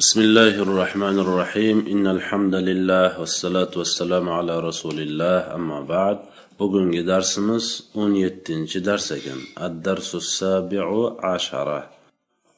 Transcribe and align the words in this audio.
بسم 0.00 0.20
الله 0.20 0.54
الرحمن 0.66 1.16
الرحيم 1.18 1.76
إن 1.92 2.06
الحمد 2.06 2.54
لله 2.54 3.20
والصلاة 3.20 3.72
والسلام 3.76 4.28
على 4.28 4.54
رسول 4.68 4.98
الله 5.06 5.54
أما 5.54 5.80
بعد 5.94 6.18
bugungi 6.58 7.06
darsimiz 7.06 7.66
o'n 7.94 8.12
yettinchi 8.14 8.84
dars 8.84 9.12
ekan 9.12 9.40
addarsu 9.66 10.20
sabiu 10.20 11.20
ashara 11.34 11.80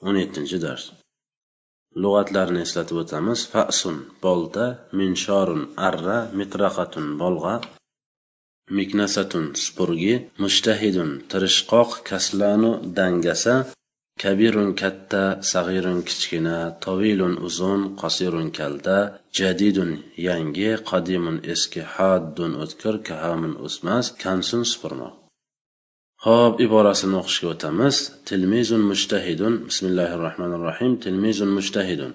o'n 0.07 0.17
yettinchi 0.23 0.59
dars 0.67 0.85
lug'atlarni 2.03 2.61
eslatib 2.67 2.97
o'tamiz 3.03 3.41
fasun 3.53 3.97
bolta 4.23 4.67
minshorun 4.99 5.63
arra 5.89 6.19
mitraqatun 6.39 7.07
bolg'a 7.23 7.55
miknasatun 8.79 9.45
supurgi 9.65 10.15
mushtahidun 10.43 11.11
tirishqoq 11.31 11.91
kaslanu 12.11 12.71
dangasa 12.99 13.55
kabirun 14.23 14.71
katta 14.81 15.25
sag'irun 15.53 16.01
kichkina 16.09 16.59
tovilun 16.85 17.35
uzun 17.47 17.81
qosirun 18.01 18.49
kalda, 18.59 18.99
jadidun 19.39 19.93
yangi 20.29 20.71
qadimun 20.91 21.37
eski 21.53 21.83
haddun 21.95 22.53
o'tkir 22.63 22.95
kahamun 23.09 23.55
o'smas 23.67 24.07
kansun 24.23 24.65
supurmoq. 24.73 25.15
Ho'p 26.27 26.55
iborasini 26.67 27.17
o'qishga 27.21 27.49
o'tamiz. 27.55 27.97
Tilmizun 28.29 28.83
mushtahidun 28.91 29.55
bismillahirrohmanirrohim, 29.69 30.67
rohmanir 30.67 30.67
rohim 30.69 30.93
tilmizun 31.05 31.51
mushtahidun 31.59 32.13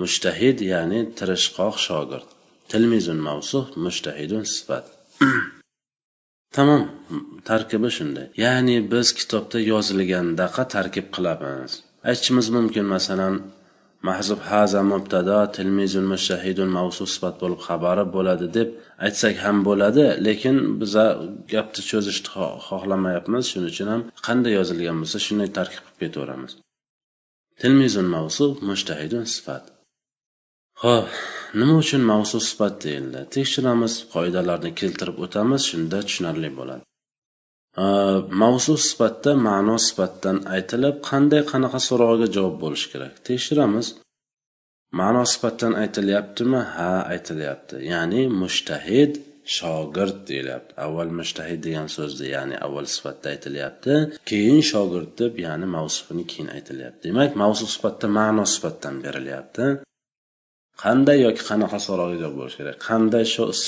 mushtahid 0.00 0.58
ya'ni 0.72 1.00
tirishqoq 1.18 1.76
shogird. 1.86 2.28
Tilmizun 2.70 3.18
mavsuf 3.28 3.66
mushtahidun 3.84 4.44
sifat. 4.54 4.84
tamom 6.56 6.82
tarkibi 7.50 7.90
shunday 7.96 8.26
ya'ni 8.44 8.76
biz 8.92 9.08
kitobda 9.18 9.58
yozilgandaqa 9.72 10.62
tarkib 10.74 11.06
qilamiz. 11.14 11.72
Aytishimiz 12.08 12.46
mumkin 12.56 12.86
masalan 12.94 13.34
mahzub 14.08 14.40
haza 14.50 14.80
mubtado 14.92 15.38
tilmizul 15.56 16.06
mushahidul 16.12 16.72
mavsu 16.76 17.04
sifat 17.14 17.34
bo'lib 17.42 17.60
xabari 17.68 18.04
bo'ladi 18.16 18.46
deb 18.56 18.68
aytsak 19.06 19.34
ham 19.44 19.56
bo'ladi 19.68 20.04
lekin 20.26 20.56
biza 20.80 21.04
gapni 21.52 21.80
cho'zishni 21.90 22.28
xohlamayapmiz. 22.66 23.44
Shuning 23.50 23.70
uchun 23.72 23.88
ham 23.92 24.02
qanday 24.26 24.52
yozilgan 24.58 24.96
bo'lsa 25.02 25.18
shunday 25.26 25.48
tarkib 25.58 25.82
qilib 25.86 25.98
ketaveramiz. 26.02 26.52
Tilmizun 27.60 28.06
mavsu 28.16 28.44
mushtahidun 28.68 29.24
sifat. 29.34 29.64
Ho'p 30.82 31.06
nima 31.60 31.74
uchun 31.82 32.02
mavsuf 32.12 32.42
sifat 32.50 32.74
deyildi 32.84 33.20
tekshiramiz 33.36 33.94
qoidalarni 34.14 34.70
keltirib 34.80 35.16
o'tamiz 35.24 35.62
shunda 35.70 35.98
tushunarli 36.06 36.50
bo'ladi. 36.58 36.84
Mavsuf 38.42 38.80
sifatda 38.90 39.30
ma'no 39.48 39.76
sifatdan 39.86 40.36
aytilib 40.56 40.96
qanday 41.10 41.42
qanaqa 41.52 41.80
so'rovga 41.88 42.26
javob 42.36 42.56
bo'lishi 42.64 42.88
kerak? 42.92 43.14
Tekshiramiz. 43.28 43.86
Ma'no 45.00 45.22
sifatdan 45.32 45.72
aytilyaptimi? 45.82 46.60
Ha 46.76 46.90
aytilyapti. 47.12 47.74
Ya'ni 47.92 48.22
mushtahid 48.40 49.12
shogird 49.56 50.18
deyilyapti 50.28 50.72
avval 50.84 51.10
mushtahid 51.18 51.60
degan 51.66 51.88
so'zda 51.96 52.24
ya'ni 52.34 52.56
avval 52.66 52.86
sifatda 52.96 53.26
aytilyapti 53.34 53.94
keyin 54.30 54.62
shogird 54.72 55.10
deb 55.20 55.32
ya'ni 55.46 55.66
mavsufini 55.76 56.24
keyin 56.30 56.48
aytilyapti. 56.56 57.02
Demak 57.08 57.32
mavsuf 57.42 57.68
sifatda 57.76 58.06
ma'no 58.18 58.44
sifatdan 58.54 58.94
berilyapti. 59.04 59.66
Qanday 60.82 61.18
yoki 61.26 61.42
qanaqa 61.50 61.78
so'rovga 61.86 62.16
javob 62.22 62.36
bo'lishi 62.40 62.58
kerak? 62.60 62.76
Qanday 62.88 63.24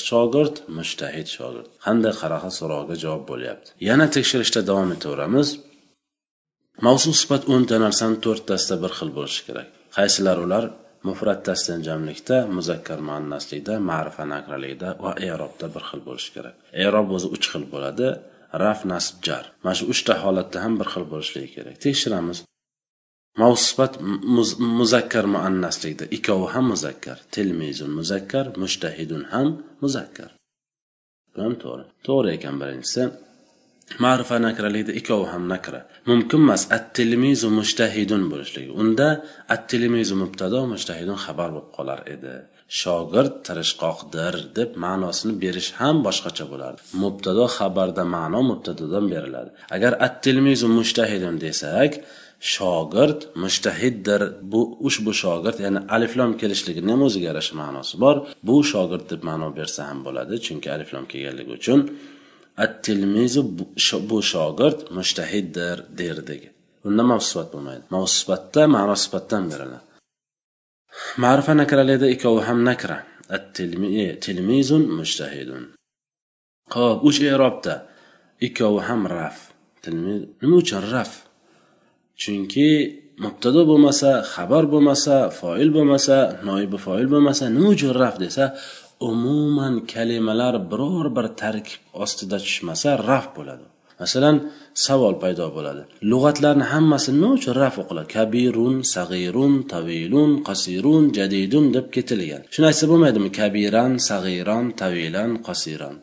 shogird? 0.08 0.56
Mushtahid 0.78 1.28
shogird. 1.36 1.68
Qanday 1.86 2.12
qanaqa 2.22 2.50
so'rovga 2.58 2.94
javob 3.04 3.24
bo'lyapti? 3.30 3.68
Yana 3.88 4.06
tekshirishda 4.16 4.60
davom 4.70 4.90
etaveramiz. 4.96 5.48
Mavsum 6.86 7.14
sifat 7.20 7.42
o'nta 7.54 7.76
narsani 7.86 8.16
to'rttasida 8.24 8.76
bir 8.82 8.92
xil 8.98 9.10
bo'lishi 9.18 9.42
kerak. 9.48 9.68
Qaysilar 9.96 10.38
ular? 10.46 10.64
Mufrat 11.08 11.40
tasdan 11.48 11.80
jamlikda 11.88 12.36
muzakkar 12.56 12.98
muannaslikda 13.08 13.74
ma'rifa 13.90 14.24
nakralikda 14.34 14.88
va 15.04 15.12
erobda 15.30 15.66
bir 15.74 15.82
xil 15.88 16.00
bo'lishi 16.08 16.30
kerak. 16.36 16.56
Erob 16.86 17.08
o'zi 17.16 17.28
uch 17.36 17.46
xil 17.52 17.64
bo'ladi. 17.74 18.08
Raf 18.62 18.80
nasb 18.92 19.16
jar. 19.26 19.44
Mana 19.62 19.74
shu 19.78 19.84
uchta 19.92 20.14
holatda 20.24 20.58
ham 20.64 20.74
bir 20.80 20.88
xil 20.92 21.04
bo'lishligi 21.12 21.50
kerak. 21.56 21.76
Tekshiramiz. 21.86 22.38
Mavsifat 23.42 23.92
muzakkar 24.80 25.24
muannaslikda 25.34 26.04
ikkovi 26.16 26.46
ham 26.54 26.64
muzakkar. 26.72 27.18
Tilmizun 27.34 27.90
muzakkar 27.98 28.46
mushtahidun 28.62 29.22
ham 29.32 29.48
muzakkar. 29.82 30.30
Bu 31.32 31.38
ham 31.44 31.54
to'g'ri. 31.62 31.84
To'g'ri 32.06 32.28
ekan 32.36 32.54
birinchisi. 32.62 33.02
Ma'rifa 34.04 34.36
nakralikda 34.46 34.92
ikkovi 35.00 35.26
ham 35.32 35.42
nakra. 35.52 35.80
Mumkin 36.10 36.40
emas 36.44 36.62
at 36.76 36.86
tilmizu 36.96 37.48
mushtahidun 37.58 38.22
bo'lishligi. 38.32 38.70
Unda 38.82 39.08
at 39.54 39.62
tilmizu 39.70 40.14
mubtado 40.22 40.60
mushtahidun 40.72 41.18
xabar 41.24 41.48
bo'lib 41.54 41.68
qolar 41.76 42.00
edi. 42.14 42.34
Shogird 42.80 43.34
tirishqoqdir 43.46 44.34
deb 44.58 44.70
ma'nosini 44.84 45.34
berish 45.42 45.70
ham 45.80 45.96
boshqacha 46.06 46.44
bo'lardi. 46.52 46.80
Mubtado 47.02 47.44
xabarda 47.56 48.02
ma'no 48.16 48.40
mubtadodan 48.50 49.04
beriladi. 49.12 49.50
Agar 49.76 49.92
at 50.06 50.14
tilmizu 50.24 50.66
mushtahidun 50.78 51.34
desak 51.44 51.92
shogird 52.54 53.20
mushtahiddir. 53.42 54.22
Bu 54.52 54.60
ushbu 54.86 55.12
shogird 55.22 55.58
ya'ni 55.64 55.80
aliflom 55.94 56.32
kelishligini 56.40 56.90
ham 56.94 57.02
o'ziga 57.08 57.26
yarasha 57.30 57.54
ma'nosi 57.62 57.94
bor? 58.04 58.16
Bu 58.46 58.56
shogird 58.72 59.04
deb 59.12 59.22
ma'no 59.28 59.48
bersa 59.58 59.80
ham 59.90 59.98
bo'ladi 60.06 60.34
chunki 60.46 60.68
aliflom 60.76 61.04
kelganligi 61.12 61.52
uchun. 61.58 61.80
At 62.64 62.72
tilmizu 62.84 63.42
bu 64.08 64.18
shogird 64.30 64.78
mushtahiddir 64.96 65.76
derdik. 66.00 66.42
Unda 66.86 67.02
mavsifat 67.12 67.48
bo'lmaydi. 67.54 67.84
Mavsifatda 67.96 68.62
ma'no 68.76 68.94
sifatdan 69.04 69.44
beriladi. 69.50 69.84
Ma'rifa 71.24 71.52
nakralarda 71.62 72.06
ikkovi 72.14 72.42
ham 72.48 72.58
nakra. 72.70 72.98
At 73.36 73.60
e, 73.60 74.06
tilmizun 74.24 74.82
mushtahidun. 74.98 75.62
Ho'p 76.74 76.98
uch 77.08 77.20
erobda. 77.34 77.74
Ikkovi 78.46 78.80
ham 78.88 79.02
raf. 79.16 79.38
Nima 80.42 80.56
uchun 80.62 80.82
raf? 80.94 81.25
Chunki 82.22 82.68
mubtado 83.24 83.62
bo'lmasa 83.70 84.10
xabar 84.32 84.64
bo'lmasa 84.72 85.14
foil 85.38 85.68
bo'lmasa 85.76 86.16
noibi 86.48 86.78
foil 86.86 87.06
bo'lmasa 87.12 87.44
nima 87.54 87.68
uchun 87.74 87.92
raf 88.02 88.14
desa 88.24 88.44
umuman 89.10 89.74
kalimalar 89.92 90.54
biror 90.70 91.06
bir 91.16 91.26
tarkib 91.42 91.80
ostida 92.04 92.38
tushmasa 92.44 92.88
raf 93.10 93.26
bo'ladi. 93.36 93.66
Masalan 94.02 94.36
savol 94.86 95.14
paydo 95.22 95.46
bo'ladi. 95.56 95.82
Lug'atlarni 96.10 96.64
hammasi 96.72 97.10
nima 97.16 97.30
uchun 97.38 97.54
raf 97.62 97.74
o'qiladi? 97.82 98.08
Kabirun 98.16 98.74
sag'irun 98.94 99.54
tavilun 99.72 100.30
qasirun 100.48 101.04
jadidun 101.16 101.64
deb 101.76 101.86
ketilgan. 101.94 102.42
Shuni 102.54 102.66
aytsa 102.70 102.84
bo'lmaydimi? 102.90 103.28
Kabiran 103.40 103.92
sag'iran 104.08 104.64
tavilan 104.80 105.30
qasiran. 105.46 105.96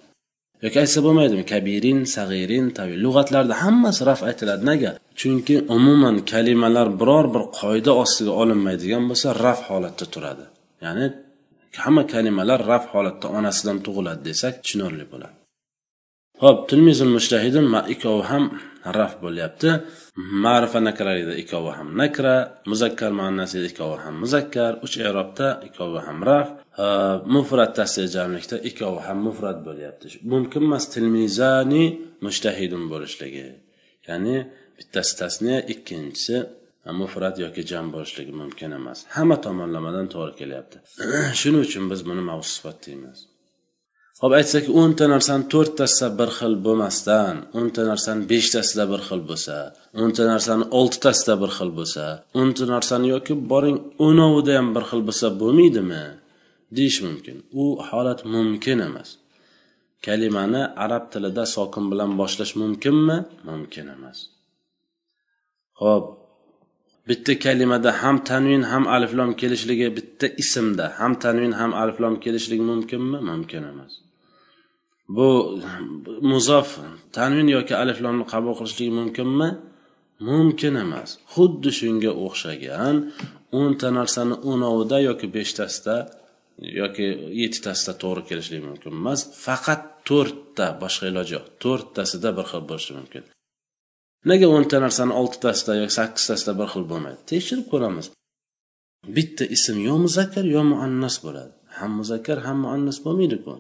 Yoki 0.63 0.77
aytsa 0.83 0.99
bo'lmaydimi? 1.05 1.43
Kabirin 1.53 1.99
sag'irin 2.15 2.65
tavil 2.77 2.99
lug'atlarda 3.05 3.55
hammasi 3.63 4.01
raf 4.09 4.21
aytiladi. 4.29 4.63
Nega? 4.71 4.91
Chunki 5.19 5.55
umuman 5.75 6.15
kalimalar 6.31 6.87
biror 6.99 7.25
bir 7.33 7.43
qoida 7.59 7.91
ostiga 8.03 8.33
olinmaydigan 8.41 9.03
bo'lsa 9.09 9.27
raf 9.45 9.59
holatda 9.69 10.05
turadi. 10.13 10.45
Ya'ni 10.85 11.05
hamma 11.83 12.03
kalimalar 12.13 12.59
raf 12.71 12.83
holatda 12.93 13.27
onasidan 13.37 13.77
tug'iladi 13.85 14.21
desak 14.29 14.53
tushunarli 14.63 15.05
bo'ladi. 15.13 15.35
Ho'p 16.43 16.59
tilmizul 16.69 17.11
mushtahidin 17.17 17.65
ikkovi 17.93 18.23
ham 18.31 18.43
raf 18.99 19.13
bo'lyapti. 19.23 19.69
Ma'rifa 20.45 20.79
nakralikda 20.89 21.33
ikkovi 21.43 21.71
ham 21.77 21.87
nakra 22.01 22.35
muzakkar 22.71 23.11
muannasida 23.19 23.65
ikkovi 23.71 23.97
ham 24.03 24.15
muzakkar 24.23 24.71
uch 24.85 24.95
erobda 25.09 25.47
ikkovi 25.67 25.99
ham 26.07 26.17
raf 26.29 26.47
mufrat 27.35 27.71
tasya 27.79 28.05
jamlikda 28.15 28.57
ikkovi 28.69 28.99
ham 29.07 29.17
mufrat 29.27 29.59
bo'lyapti. 29.67 30.05
Mumkin 30.33 30.61
emas 30.67 30.85
tilmizani 30.93 31.83
mushtahidun 32.25 32.83
bo'lishligi. 32.93 33.47
Ya'ni 34.07 34.35
bittasi 34.77 35.13
tasniya 35.21 35.59
ikkinchisi 35.73 36.35
mufrat 37.01 37.35
yoki 37.45 37.61
jam 37.71 37.85
bo'lishligi 37.95 38.33
mumkin 38.41 38.69
emas. 38.79 38.99
Hamma 39.17 39.37
tomonlamadan 39.45 40.07
to'g'ri 40.13 40.33
kelyapti. 40.41 40.77
Shuning 41.39 41.63
uchun 41.67 41.83
biz 41.91 42.01
buni 42.09 42.23
mavsifat 42.31 42.77
deymiz 42.87 43.19
hop 44.23 44.33
aytsak 44.39 44.65
o'nta 44.81 45.05
narsani 45.13 45.45
to'rttasida 45.53 46.07
bir 46.19 46.29
xil 46.37 46.53
bo'lmasdan 46.65 47.35
o'nta 47.59 47.81
narsani 47.91 48.21
beshtasida 48.31 48.83
bir 48.91 49.01
xil 49.07 49.21
bo'lsa 49.29 49.55
o'nta 50.01 50.23
narsani 50.31 50.65
oltitasida 50.79 51.33
bir 51.41 51.51
xil 51.57 51.71
bo'lsa 51.79 52.05
o'nta 52.39 52.63
narsani 52.73 53.07
yoki 53.15 53.33
boring 53.51 53.77
o'novida 54.07 54.53
ham 54.59 54.67
bir 54.75 54.83
xil 54.89 55.01
bo'lsa 55.07 55.27
bo'lmaydimi? 55.41 56.03
Deyish 56.77 56.99
mumkin. 57.07 57.37
U 57.61 57.63
holat 57.89 58.19
mumkin 58.33 58.79
emas. 58.87 59.09
Kalimani 60.05 60.61
arab 60.83 61.03
tilida 61.11 61.43
sokin 61.55 61.85
bilan 61.91 62.11
boshlash 62.19 62.53
mumkinmi? 62.61 63.17
Mumkin 63.49 63.87
emas. 63.95 64.17
Ho'p 65.81 66.05
bitta 67.07 67.33
kalimada 67.45 67.91
ham 68.01 68.17
tanvin 68.29 68.63
ham 68.71 68.83
aliflom 68.95 69.31
kelishligi 69.41 69.87
bitta 69.97 70.27
ismda 70.43 70.85
ham 70.99 71.13
tanvin 71.23 71.53
ham 71.59 71.71
aliflom 71.81 72.15
kelishligi 72.23 72.63
mumkinmi? 72.71 73.17
Mumkin 73.29 73.63
emas. 73.71 73.93
Bu 75.15 75.29
muzof 76.31 76.69
tanvin 77.17 77.47
yoki 77.57 77.73
aliflomni 77.81 78.25
qabul 78.33 78.53
qilishligi 78.59 78.93
mumkinmi? 78.99 79.49
Mumkin 80.29 80.73
emas. 80.85 81.09
Xuddi 81.33 81.69
shunga 81.79 82.11
o'xshagan 82.25 82.95
o'nta 83.59 83.87
narsani 83.97 84.35
o'novida 84.51 84.97
yoki 85.09 85.27
beshtasida 85.35 85.95
yoki 86.81 87.07
yettitasida 87.41 87.93
to'g'ri 88.03 88.23
kelishligi 88.29 88.65
mumkin 88.69 88.91
emas. 88.99 89.19
Faqat 89.45 89.81
to'rtta 90.09 90.67
boshqa 90.83 91.05
iloji 91.11 91.33
yo'q. 91.37 91.45
To'rttasida 91.63 92.29
bir 92.37 92.45
xil 92.51 92.63
bo'lishi 92.69 92.93
mumkin. 92.99 93.23
Nega 94.29 94.47
o'nta 94.55 94.77
narsani 94.85 95.13
oltitasida 95.21 95.73
yoki 95.81 95.93
sakkiztasida 95.99 96.53
bir 96.59 96.67
xil 96.73 96.83
bo'lmaydi? 96.91 97.19
Tekshirib 97.31 97.67
ko'ramiz. 97.73 98.05
Bitta 99.15 99.43
ism 99.55 99.77
yo 99.87 99.95
muzakkar 100.05 100.45
yo 100.55 100.61
muannas 100.71 101.15
bo'ladi. 101.25 101.53
Ham 101.77 101.91
muzakkar 101.99 102.37
ham 102.45 102.57
muannas 102.65 102.97
bo'lmaydiku. 103.05 103.53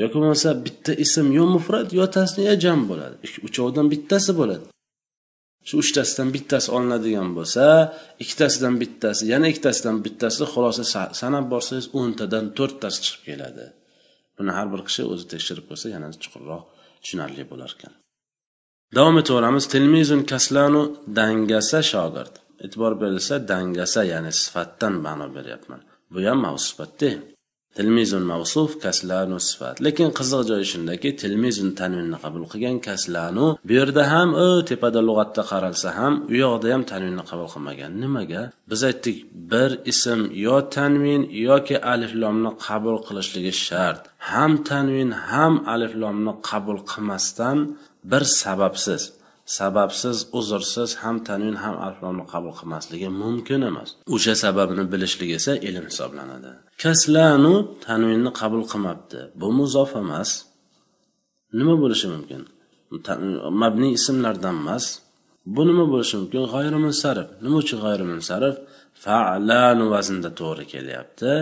Yoki 0.00 0.16
bo'lmasa 0.20 0.50
bitta 0.66 0.92
ism 1.04 1.26
yo 1.38 1.44
mufrat 1.54 1.88
yo 1.98 2.04
tasniya 2.16 2.54
jam 2.64 2.80
bo'ladi. 2.90 3.16
Uchovidan 3.48 3.86
bittasi 3.92 4.32
bo'ladi. 4.40 4.66
Shu 5.68 5.74
uchtasidan 5.82 6.28
bittasi 6.34 6.68
olinadigan 6.76 7.30
bo'lsa 7.38 7.64
ikkitasidan 8.22 8.74
bittasi 8.82 9.22
yana 9.32 9.46
ikkitasidan 9.52 9.96
bittasi 10.04 10.44
xulosa 10.52 10.84
sanab 11.20 11.46
borsangiz 11.52 11.86
o'ntadan 11.98 12.44
to'rttasi 12.58 12.98
chiqib 13.04 13.22
keladi. 13.28 13.66
Buni 14.36 14.50
har 14.56 14.66
bir 14.72 14.80
kishi 14.88 15.02
o'zi 15.12 15.24
tekshirib 15.32 15.64
ko'rsa 15.70 15.86
yana 15.94 16.08
chuqurroq 16.22 16.64
tushunarli 17.02 17.44
bo'lar 17.52 17.70
ekan. 17.76 17.92
Davom 18.96 19.16
etaveramiz. 19.22 19.64
Tilmizun 19.72 20.22
kaslanu 20.32 20.82
dangasa 21.18 21.80
shogird. 21.92 22.34
E'tibor 22.64 22.92
berilsa 23.02 23.34
dangasa 23.52 24.00
ya'ni 24.12 24.32
sifatdan 24.42 24.94
ma'no 25.06 25.26
beryapman. 25.36 25.80
Bu 26.12 26.18
ham 26.28 26.38
mavsifatda 26.46 27.08
tilmizun 27.76 28.24
mavsuf 28.32 28.70
kaslanu 28.84 29.38
sifat. 29.48 29.76
Lekin 29.86 30.08
qiziq 30.18 30.42
joyi 30.50 30.66
shundaki 30.72 31.10
tilmizun 31.22 31.70
tanvinni 31.80 32.18
qabul 32.24 32.44
qilgan 32.52 32.76
kaslanu 32.88 33.46
bu 33.66 33.72
yerda 33.78 34.02
ham 34.12 34.28
u 34.46 34.48
tepada 34.70 35.00
lug'atda 35.08 35.42
qaralsa 35.50 35.88
ham 35.98 36.14
u 36.32 36.34
yoqda 36.44 36.66
ham 36.74 36.82
tanvinni 36.90 37.24
qabul 37.30 37.48
qilmagan. 37.54 37.90
Nimaga? 38.02 38.42
Biz 38.70 38.80
aytdik 38.90 39.16
bir 39.52 39.70
ism 39.92 40.20
yo 40.46 40.56
tanvin 40.76 41.22
yoki 41.48 41.76
aliflomni 41.92 42.52
qabul 42.66 42.96
qilishligi 43.06 43.52
shart. 43.66 44.02
Ham 44.30 44.52
tanvin 44.70 45.10
ham 45.30 45.54
aliflomni 45.74 46.32
qabul 46.50 46.78
qilmasdan 46.90 47.58
bir 48.10 48.22
sababsiz. 48.42 49.02
Sababsiz 49.58 50.16
uzrsiz 50.38 50.90
ham 51.02 51.16
tanvin 51.28 51.56
ham 51.64 51.76
aliflomni 51.84 52.24
qabul 52.32 52.52
qilmasligi 52.58 53.08
mumkin 53.22 53.60
emas. 53.70 53.88
O'sha 54.14 54.34
sababini 54.44 54.84
bilishlik 54.92 55.30
esa 55.38 55.52
ilm 55.68 55.84
hisoblanadi. 55.90 56.52
Kaslanu 56.82 57.54
tanvinni 57.84 58.30
qabul 58.40 58.62
qilmabdi. 58.72 59.18
Bu 59.40 59.48
muzof 59.58 59.90
emas. 60.02 60.30
Nima 61.58 61.74
bo'lishi 61.82 62.06
mumkin? 62.14 62.42
Mabni 63.62 63.88
ismlardan 63.98 64.56
emas. 64.62 64.84
Bu 65.54 65.62
nima 65.68 65.84
bo'lishi 65.92 66.16
mumkin? 66.20 66.42
G'ayri 66.52 66.78
munsarif 66.86 67.28
nima 67.44 67.56
uchun 67.62 67.78
g'ayri 67.84 68.04
munsarif 68.12 68.54
falanu 69.04 69.84
vaznda 69.94 70.30
to'g'ri 70.40 70.64
kelyapti. 70.72 71.32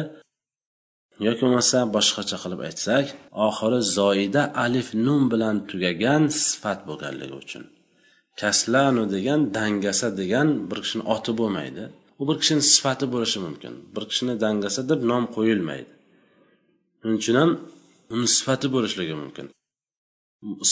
Yoki 1.26 1.40
bo'lmasa 1.44 1.78
boshqacha 1.96 2.36
qilib 2.42 2.60
aytsak 2.68 3.06
oxiri 3.48 3.80
zoida 3.98 4.42
alif 4.64 4.88
nun 5.06 5.22
bilan 5.32 5.56
tugagan 5.70 6.22
sifat 6.44 6.78
bo'lganligi 6.88 7.34
uchun. 7.42 7.64
Kaslanu 8.40 9.02
degan 9.14 9.40
dangasa 9.56 10.08
degan 10.20 10.48
bir 10.68 10.78
kishini 10.84 11.04
oti 11.14 11.32
bo'lmaydi. 11.40 11.84
U 12.20 12.22
bir 12.28 12.36
kishini 12.40 12.62
sifati 12.74 13.06
bo'lishi 13.14 13.38
mumkin. 13.46 13.72
Bir 13.94 14.04
kishini 14.10 14.34
dangasa 14.44 14.80
deb 14.90 15.00
nom 15.10 15.24
qo'yilmaydi. 15.36 15.92
Shuning 17.00 17.18
uchun 17.22 17.36
ham 17.40 17.50
uni 18.14 18.28
sifati 18.36 18.66
bo'lishligi 18.74 19.14
mumkin. 19.22 19.46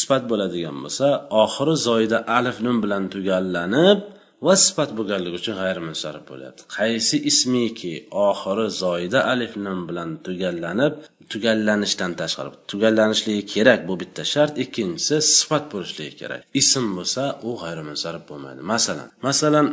Sifat 0.01 0.25
bo'ladigan 0.31 0.77
bo'lsa 0.85 1.07
oxiri 1.43 1.75
zoida 1.89 2.19
alif 2.39 2.57
nun 2.67 2.77
bilan 2.85 3.03
tugallanib 3.15 3.99
va 4.47 4.55
sifat 4.67 4.91
bo'lganligi 4.99 5.37
uchun 5.41 5.55
g'ayrimunsarif 5.61 6.25
bo'lyapti. 6.31 6.63
Qaysi 6.79 7.17
ismiki 7.31 7.95
oxiri 8.29 8.67
zoida 8.83 9.21
alif 9.33 9.53
nun 9.65 9.81
bilan 9.89 10.11
tugallanib 10.27 10.95
tugallanishdan 11.33 12.13
tashqari 12.21 12.51
tugallanishligi 12.71 13.43
kerak 13.55 13.81
bu 13.89 13.95
bitta 14.03 14.23
shart. 14.33 14.53
Ikkinchisi 14.65 15.17
sifat 15.37 15.65
bo'lishligi 15.73 16.15
kerak. 16.21 16.41
Ism 16.61 16.85
bo'lsa 16.99 17.23
u 17.49 17.51
g'ayrimunsarif 17.63 18.23
bo'lmaydi. 18.31 18.61
Masalan 18.73 19.09
masalan 19.29 19.67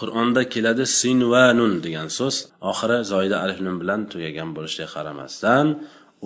qur'onda 0.00 0.42
keladi 0.54 0.84
sinvanun 1.00 1.72
degan 1.84 2.08
so'z. 2.18 2.36
Oxiri 2.70 2.98
zoida 3.12 3.36
alif 3.44 3.58
nun 3.66 3.76
bilan 3.82 4.00
tugagan 4.12 4.50
bo'lishiga 4.56 4.88
qaramasdan 4.94 5.66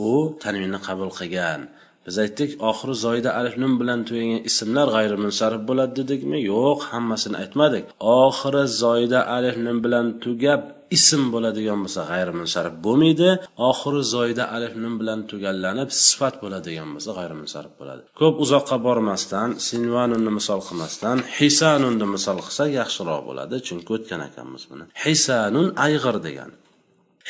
u 0.09 0.11
tanvinni 0.43 0.81
qabul 0.87 1.11
qilgan. 1.19 1.61
Biz 2.07 2.17
aytdik 2.25 2.51
oxiri 2.71 2.95
zoida 3.05 3.31
alif 3.41 3.55
nun 3.63 3.75
bilan 3.81 4.01
tugagan 4.09 4.41
ismlar 4.51 4.89
g'ayrimunsarif 4.97 5.63
bo'ladi 5.69 5.93
dedikmi? 6.01 6.39
Yo'q 6.53 6.79
hammasini 6.91 7.37
aytmadik. 7.43 7.85
Oxiri 8.23 8.65
zoida 8.83 9.21
alif 9.37 9.57
nun 9.65 9.79
bilan 9.85 10.07
tugab 10.25 10.63
ism 10.97 11.23
bo'ladigan 11.35 11.79
bo'lsa 11.85 12.03
g'ayrimunsarif 12.11 12.75
bo'lmaydi. 12.87 13.31
Oxiri 13.71 14.03
zoyida 14.15 14.45
alif 14.57 14.73
nun 14.83 14.95
bilan 15.01 15.21
tugallanib 15.31 15.91
sifat 16.07 16.35
bo'ladigan 16.43 16.89
bo'lsa 16.95 17.11
g'ayrimunsarif 17.19 17.75
bo'ladi. 17.81 18.03
Ko'p 18.21 18.35
uzoqqa 18.45 18.77
bormasdan 18.87 19.49
sinvanunni 19.69 20.33
misol 20.39 20.61
qilmasdan 20.69 21.19
hisanunni 21.39 22.07
misol 22.15 22.39
qilsak 22.47 22.71
yaxshiroq 22.81 23.21
bo'ladi. 23.29 23.55
Chunki 23.67 23.91
o'tgan 23.97 24.21
ekanmiz 24.29 24.63
buni. 24.71 24.85
Hisanun 25.05 25.67
ayg'ir 25.87 26.17
degan. 26.27 26.51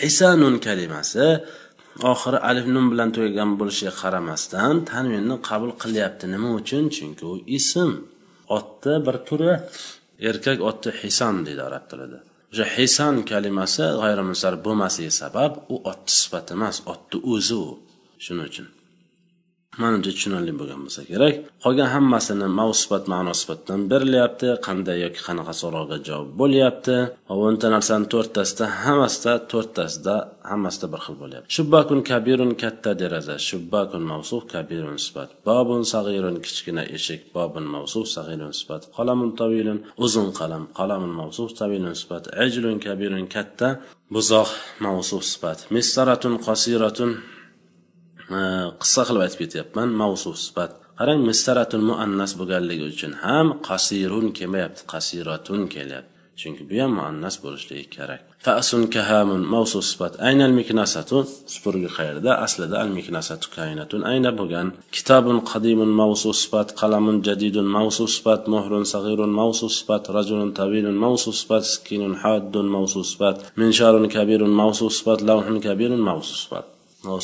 Hisanun 0.03 0.55
kalimasi 0.67 1.27
oxiri 2.13 2.39
alif 2.51 2.67
nun 2.75 2.87
bilan 2.93 3.09
tugagan 3.17 3.51
bo'lishiga 3.61 3.93
qaramasdan 4.03 4.75
tanvinni 4.91 5.37
qabul 5.49 5.73
qilyapti. 5.83 6.25
Nima 6.35 6.51
uchun? 6.61 6.85
Chunki 6.97 7.25
u 7.33 7.35
ism. 7.59 7.91
Otni 8.57 8.95
bir 9.07 9.17
turi 9.29 9.53
erkak 10.29 10.59
otni 10.71 10.91
hisan 11.01 11.35
deydi 11.47 11.63
arab 11.69 11.85
tilida. 11.91 12.19
O'sha 12.53 12.67
hisan 12.77 13.17
kalimasi 13.31 13.85
g'ayrimusar 14.00 14.55
bo'lmasligi 14.65 15.12
sabab 15.23 15.53
u 15.75 15.77
otni 15.91 16.12
sifati 16.21 16.50
emas 16.59 16.77
otni 16.93 17.19
o'zi 17.33 17.55
u 17.65 17.67
shuning 18.25 18.47
uchun 18.50 18.69
manimcha 19.83 20.11
tushunarli 20.17 20.53
bo'lgan 20.61 20.81
bo'lsa 20.85 21.03
kerak. 21.11 21.35
Qolgan 21.65 21.89
hammasini 21.95 22.49
mavsifat 22.61 23.05
ma'no 23.13 23.33
sifatdan 23.41 23.81
berilyapti. 23.93 24.49
Qanday 24.67 24.97
yoki 25.05 25.21
qanaqa 25.29 25.55
so'roqqa 25.63 25.97
javob 26.09 26.29
bo'lyapti? 26.41 26.97
O'nta 27.47 27.67
narsani 27.75 28.07
to'rttasida 28.15 28.65
hammasida 28.85 29.33
to'rttasida 29.53 30.15
hammasida 30.51 30.87
bir 30.93 31.01
xil 31.05 31.17
bo'lyapti. 31.23 31.49
Shubbakun 31.57 32.01
kabirun 32.11 32.53
katta 32.63 32.91
deraza 33.03 33.37
shubbakun 33.49 34.03
mavsuf 34.13 34.43
kabirun 34.55 34.99
sifat. 35.07 35.29
Bobun 35.49 35.83
sag'irun 35.93 36.37
kichkina 36.45 36.83
eshik 36.97 37.21
bobun 37.37 37.65
mavsuf 37.75 38.07
sag'irun 38.17 38.53
sifat. 38.61 38.83
Qalamun 38.97 39.31
tavilun 39.41 39.79
uzun 40.05 40.29
qalam. 40.39 40.63
Qalamun 40.79 41.13
mavsuf 41.21 41.49
tavilun 41.61 41.95
sifat. 42.01 42.25
Ajlun 42.45 42.77
kabirun 42.87 43.25
katta 43.35 43.69
buzoq 44.15 44.51
mavsuf 44.87 45.23
sifat. 45.33 45.59
Mistaratun 45.76 46.35
qosiratun 46.47 47.11
qissa 48.82 49.02
qilib 49.08 49.23
aytib 49.25 49.40
ketyapman 49.44 49.88
mavsuf 50.02 50.37
sifat 50.47 50.70
qarang 50.99 51.20
mistaratul 51.30 51.85
muannas 51.90 52.32
bo'lganligi 52.38 52.85
uchun 52.92 53.12
ham 53.25 53.47
qasirun 53.68 54.26
kelmayapti 54.38 54.82
qasiratun 54.92 55.62
kelyapti. 55.75 56.18
Chunki 56.40 56.62
bu 56.70 56.76
ham 56.82 56.92
muannas 56.99 57.37
bo'lishligi 57.44 57.87
kerak. 57.97 58.20
Fasun 58.44 58.82
kahamun 58.94 59.42
mavsuf 59.54 59.85
sifat 59.90 60.12
aynal 60.28 60.52
miknasatu 60.61 61.18
supurgi 61.54 61.88
qayerda 61.97 62.30
aslida 62.47 62.76
al 62.82 62.90
miknasatu 62.99 63.47
kainatun 63.56 64.02
ayna 64.12 64.30
bo'lgan. 64.38 64.68
Kitobun 64.97 65.38
qadimun 65.50 65.90
mavsuf 66.00 66.35
sifat 66.42 66.68
qalamun 66.80 67.16
jadidun 67.26 67.68
mavsuf 67.76 68.08
sifat 68.16 68.42
muhrun 68.52 68.85
sag'irun 68.92 69.32
mavsuf 69.40 69.70
sifat 69.78 70.02
rajulun 70.16 70.50
tabilun 70.58 70.97
mavsuf 71.04 71.35
sifat 71.40 71.64
skinun 71.75 72.14
haddun 72.23 72.66
mavsuf 72.76 73.04
sifat 73.12 73.37
minsharun 73.61 74.06
kabirun 74.14 74.52
mavsuf 74.61 74.90
sifat 74.99 75.18
lavhun 75.28 75.56
kabirun 75.66 76.02
mavsuf 76.08 76.38
sifat 76.44 76.66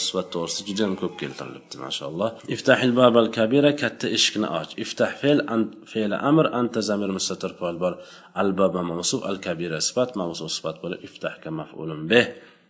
sifat 0.04 0.26
to'g'risida 0.34 0.66
juda 0.68 0.82
ham 0.86 0.94
ko'p 1.02 1.14
keltirilibdi 1.22 1.76
mashaalloh 1.86 2.30
iftahil 2.54 2.92
babal 3.00 3.28
kabira 3.38 3.72
katta 3.82 4.06
eshikni 4.16 4.48
och. 4.58 4.70
Iftah 4.84 5.10
fe'l 5.20 5.40
fe'li 5.92 6.16
amr 6.30 6.46
anta 6.60 6.80
zamir 6.90 7.10
mustatir 7.16 7.52
fa'il 7.58 7.78
bor. 7.84 7.94
Al 8.40 8.50
baba 8.60 8.82
mavsuf 8.90 9.20
al 9.30 9.38
kabira 9.46 9.78
sifat 9.88 10.10
mavsuf 10.20 10.50
sifat 10.56 10.76
bo'lib 10.82 11.00
iftahga 11.08 11.50
maf'ulun 11.60 12.00
bih 12.10 12.26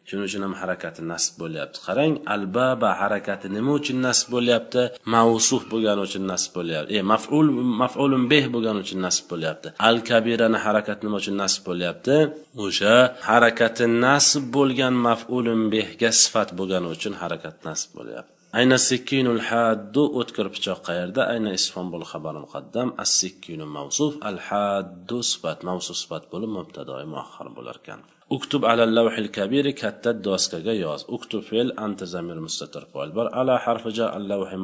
shuning 0.09 0.27
uchun 0.29 0.43
ham 0.47 0.55
harakati 0.63 1.01
nasb 1.13 1.33
bo'lyapti. 1.43 1.79
Qarang 1.87 2.13
albaba 2.35 2.91
harakati 3.03 3.47
nima 3.57 3.71
uchun 3.81 3.99
nasb 4.07 4.27
bo'lyapti? 4.35 4.83
Mavsuf 5.15 5.63
bo'lgani 5.73 6.01
uchun 6.09 6.25
nasb 6.33 6.51
bo'lyapti. 6.59 6.91
E 6.99 7.01
maf'ul 7.13 7.47
maf'ulun 7.83 8.23
beh 8.33 8.45
bo'lgani 8.55 8.79
uchun 8.85 9.01
nasb 9.07 9.25
bo'lyapti. 9.33 9.69
Al 9.89 9.97
kabirani 10.11 10.59
harakati 10.67 11.03
nima 11.07 11.17
uchun 11.23 11.37
nasb 11.43 11.61
bo'lyapti? 11.69 12.17
O'sha 12.65 12.95
harakati 13.31 13.85
nasb 14.07 14.43
bo'lgan 14.57 14.95
maf'ulun 15.09 15.61
behga 15.75 16.11
sifat 16.23 16.49
bo'lgani 16.59 16.89
uchun 16.95 17.13
harakat 17.23 17.57
nasb 17.69 17.91
bo'lyapti. 17.99 18.33
Ayna 18.59 18.77
sikkinul 18.89 19.41
haddu 19.51 20.03
o'tkir 20.21 20.47
pichoq 20.55 20.81
qayerda 20.89 21.23
ayna 21.33 21.51
isfonbul 21.59 22.05
xabar 22.11 22.35
muqaddam 22.45 22.89
as 23.03 23.11
sikkinu 23.21 23.67
mavsuf 23.77 24.13
al 24.29 24.39
haddu 24.49 25.19
sifat 25.31 25.59
mavsuf 25.69 25.97
sifat 26.03 26.25
bo'lib 26.33 26.51
mubtadoi 26.59 27.05
muahhar 27.15 27.49
bo'lar 27.57 27.77
ekan 27.83 28.01
uktub 28.31 28.63
ala 28.71 28.85
lavhil 28.99 29.29
kabiri 29.39 29.73
katta 29.83 30.11
doskaga 30.27 30.75
yoz. 30.85 31.01
Uktub 31.17 31.43
fe'l 31.51 31.69
anta 31.85 32.07
zamir 32.15 32.39
mustatir 32.47 32.85
fa'il 32.93 33.11
bor 33.17 33.27
ala 33.41 33.55
harfi 33.65 33.91
jar 33.99 34.11
al 34.19 34.25
lavhi 34.31 34.59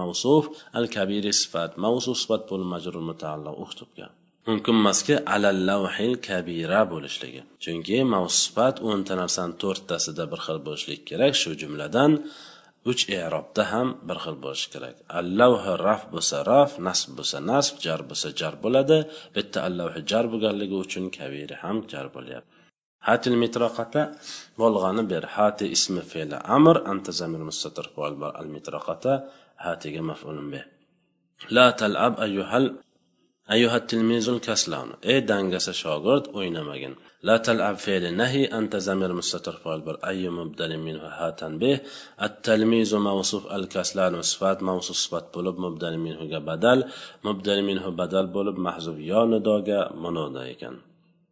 mavsuf 0.00 0.44
al 0.78 0.86
kabiri 0.96 1.32
sifat. 1.40 1.70
Mavsuf 1.84 2.16
sifat 2.22 2.42
bo'l 2.50 2.62
majrur 2.72 3.02
mutaalliq 3.10 3.56
uktubga. 3.64 4.06
Mumkin 4.48 4.74
emaski 4.80 5.14
alallavhil 5.34 6.14
kabira 6.28 6.80
bo'lishligi. 6.92 7.40
Chunki 7.64 7.98
mavsifat 8.14 8.76
o'nta 8.88 9.14
narsani 9.22 9.54
to'rttasida 9.62 10.24
bir 10.32 10.40
xil 10.46 10.58
bo'lishligi 10.66 11.02
kerak. 11.10 11.32
Shu 11.42 11.50
jumladan 11.60 12.12
uch 12.90 13.02
erobda 13.22 13.62
ham 13.72 13.88
bir 14.08 14.18
xil 14.24 14.36
bo'lishi 14.44 14.68
kerak. 14.74 14.96
Allavhi 15.20 15.72
raf 15.86 16.02
bo'lsa 16.14 16.36
raf 16.52 16.70
nasb 16.86 17.10
bo'lsa 17.18 17.38
nasb 17.50 17.74
jar 17.84 18.00
bo'lsa 18.10 18.28
jar 18.40 18.54
bo'ladi. 18.64 18.98
Bitta 19.36 19.58
allavhi 19.68 20.00
jar 20.10 20.24
bo'lganligi 20.32 20.76
uchun 20.84 21.04
kabiri 21.18 21.54
ham 21.62 21.76
jar 21.92 22.06
bo'lyapti. 22.16 22.59
هات 23.08 23.24
المطرقة 23.32 24.12
بولغانı 24.58 25.10
ber. 25.10 25.22
Hati 25.22 25.66
ismi 25.66 26.00
fe'li 26.00 26.36
amr, 26.36 26.76
anta 26.90 27.12
zamir 27.12 27.42
mustatir 27.48 27.86
bo'l 27.96 28.20
bar 28.20 28.32
al-mitraqata 28.40 29.12
hatiga 29.64 30.02
maf'ulun 30.10 30.46
bih. 30.52 30.64
La 31.56 31.66
tal'ab 31.80 32.14
ayyuhal 32.24 32.66
ayyuhat 33.54 33.84
tilmizul 33.90 34.40
kaslanu. 34.48 34.94
Ey 35.10 35.18
dangasa 35.30 35.72
shogird 35.82 36.24
o'ynamagin. 36.38 36.94
La 37.28 37.36
tal'ab 37.46 37.76
fe'li 37.84 38.10
nahi, 38.20 38.42
anta 38.58 38.78
zamir 38.88 39.10
mustatir 39.20 39.56
bo'l 39.64 39.80
bar. 39.86 39.96
Ayyu 40.10 40.30
mubdali 40.40 40.76
minhu 40.86 41.08
hatan 41.18 41.52
bih. 41.62 41.76
At-talmizu 42.26 42.98
mawsuf 43.08 43.42
al-kaslanu 43.56 44.18
sifat 44.30 44.58
mawsuf 44.68 44.96
sifat 45.04 45.24
bo'lib 45.34 45.56
mubdali 45.64 45.98
minhu 46.06 46.24
ga 46.32 46.40
badal, 46.48 46.78
mubdali 47.26 47.62
minhu 47.70 47.88
badal 48.00 48.26
bo'lib 48.36 48.56
mahzuf 48.66 48.96
yo 49.10 49.20
nidoga 49.32 49.80
munoda 50.02 50.42
ekan. 50.54 50.74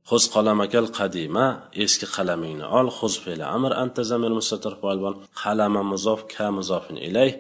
xuz 0.09 0.25
qalamakal 0.35 0.87
qadima 0.99 1.47
eski 1.85 2.07
qalamingni 2.17 2.67
ol 2.79 2.87
xuz 2.99 3.15
fe'li 3.25 3.45
amr 3.57 3.73
anta 3.83 4.03
zamir 4.11 4.33
mustatir 4.39 4.75
polvon. 4.85 5.15
Qalama 5.43 5.83
muzof 5.93 6.21
ka 6.35 6.47
muzofin 6.59 6.99
ilayh 7.09 7.33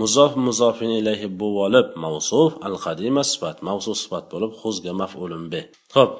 muzof 0.00 0.32
muzofin 0.46 0.92
ilayhi 1.00 1.28
bo'lib 1.42 1.88
mavsuf 2.04 2.50
al 2.66 2.76
qadima 2.84 3.22
sifat 3.32 3.56
mavsuf 3.68 3.96
sifat 4.02 4.24
bo'lib 4.32 4.52
xuzga 4.60 4.92
maf'ulun 5.02 5.44
be. 5.52 5.60
Ho'p 5.96 6.12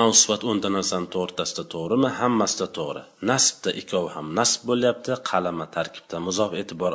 mavsufat 0.00 0.40
o'nta 0.50 0.68
narsani 0.76 1.08
to'rttasida 1.14 1.64
to'g'rimi? 1.74 2.08
Hammasida 2.20 2.66
to'g'ri. 2.78 3.02
Nasbda 3.30 3.70
ikkovi 3.80 4.10
ham 4.16 4.26
nasb 4.38 4.60
bo'lyapti. 4.70 5.12
Qalama 5.30 5.66
tarkibda 5.76 6.16
muzof 6.28 6.50
e'tibor 6.60 6.92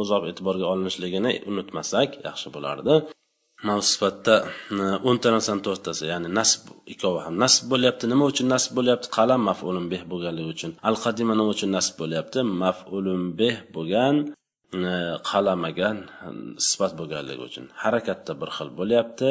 muzof 0.00 0.22
e'tiborga 0.30 0.66
olinishligini 0.72 1.32
unutmasak 1.50 2.10
yaxshi 2.26 2.48
bo'lardi. 2.56 2.94
Mavsifatda 3.68 4.34
e, 4.82 4.84
o'nta 5.08 5.28
narsani 5.34 5.62
to'rttasi 5.66 6.04
ya'ni 6.12 6.28
nasb 6.38 6.62
ikkovi 6.92 7.20
ham 7.26 7.34
nasb 7.44 7.62
bo'lyapti. 7.72 8.04
Nima 8.12 8.24
uchun 8.32 8.46
nasb 8.54 8.70
bo'lyapti? 8.78 9.06
Qalam 9.16 9.40
mafulun 9.50 9.86
beh 9.92 10.02
bo'lganligi 10.12 10.50
uchun. 10.54 10.70
Al 10.88 10.96
qadima 11.04 11.32
nima 11.38 11.50
uchun 11.56 11.70
nasb 11.76 11.94
bo'lyapti? 12.02 12.38
Mafulun 12.62 13.22
beh 13.40 13.56
bo'lgan 13.76 14.14
e, 14.90 14.92
qalamagan 15.30 15.96
e, 16.24 16.28
sifat 16.68 16.92
bo'lganligi 17.00 17.42
uchun. 17.48 17.64
Harakatda 17.84 18.32
bir 18.40 18.50
xil 18.56 18.68
bo'lyapti. 18.80 19.30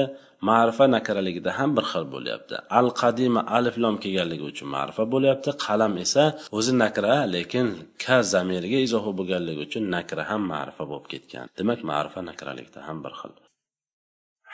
Ma'rifa 0.50 0.86
nakaraligida 0.96 1.52
ham 1.60 1.70
bir 1.78 1.86
xil 1.92 2.06
bo'lyapti. 2.14 2.56
Al 2.80 2.88
qadima 3.02 3.42
alif 3.58 3.76
lom 3.84 3.96
kelganligi 4.04 4.46
uchun 4.52 4.68
ma'rifa 4.76 5.04
bo'lyapti. 5.14 5.50
Qalam 5.66 5.94
esa 6.06 6.24
o'zi 6.58 6.72
nakra 6.84 7.16
lekin 7.36 7.68
ka 8.04 8.18
zamiriga 8.34 8.80
izohi 8.88 9.12
bo'lganligi 9.20 9.62
uchun 9.68 9.84
nakra 9.96 10.24
ham 10.32 10.42
ma'rifa 10.54 10.84
bo'lib 10.92 11.08
ketgan. 11.14 11.46
Demak 11.60 11.80
ma'rifa 11.92 12.20
nakralikda 12.30 12.80
ham 12.90 13.00
bir 13.06 13.16
xil. 13.22 13.34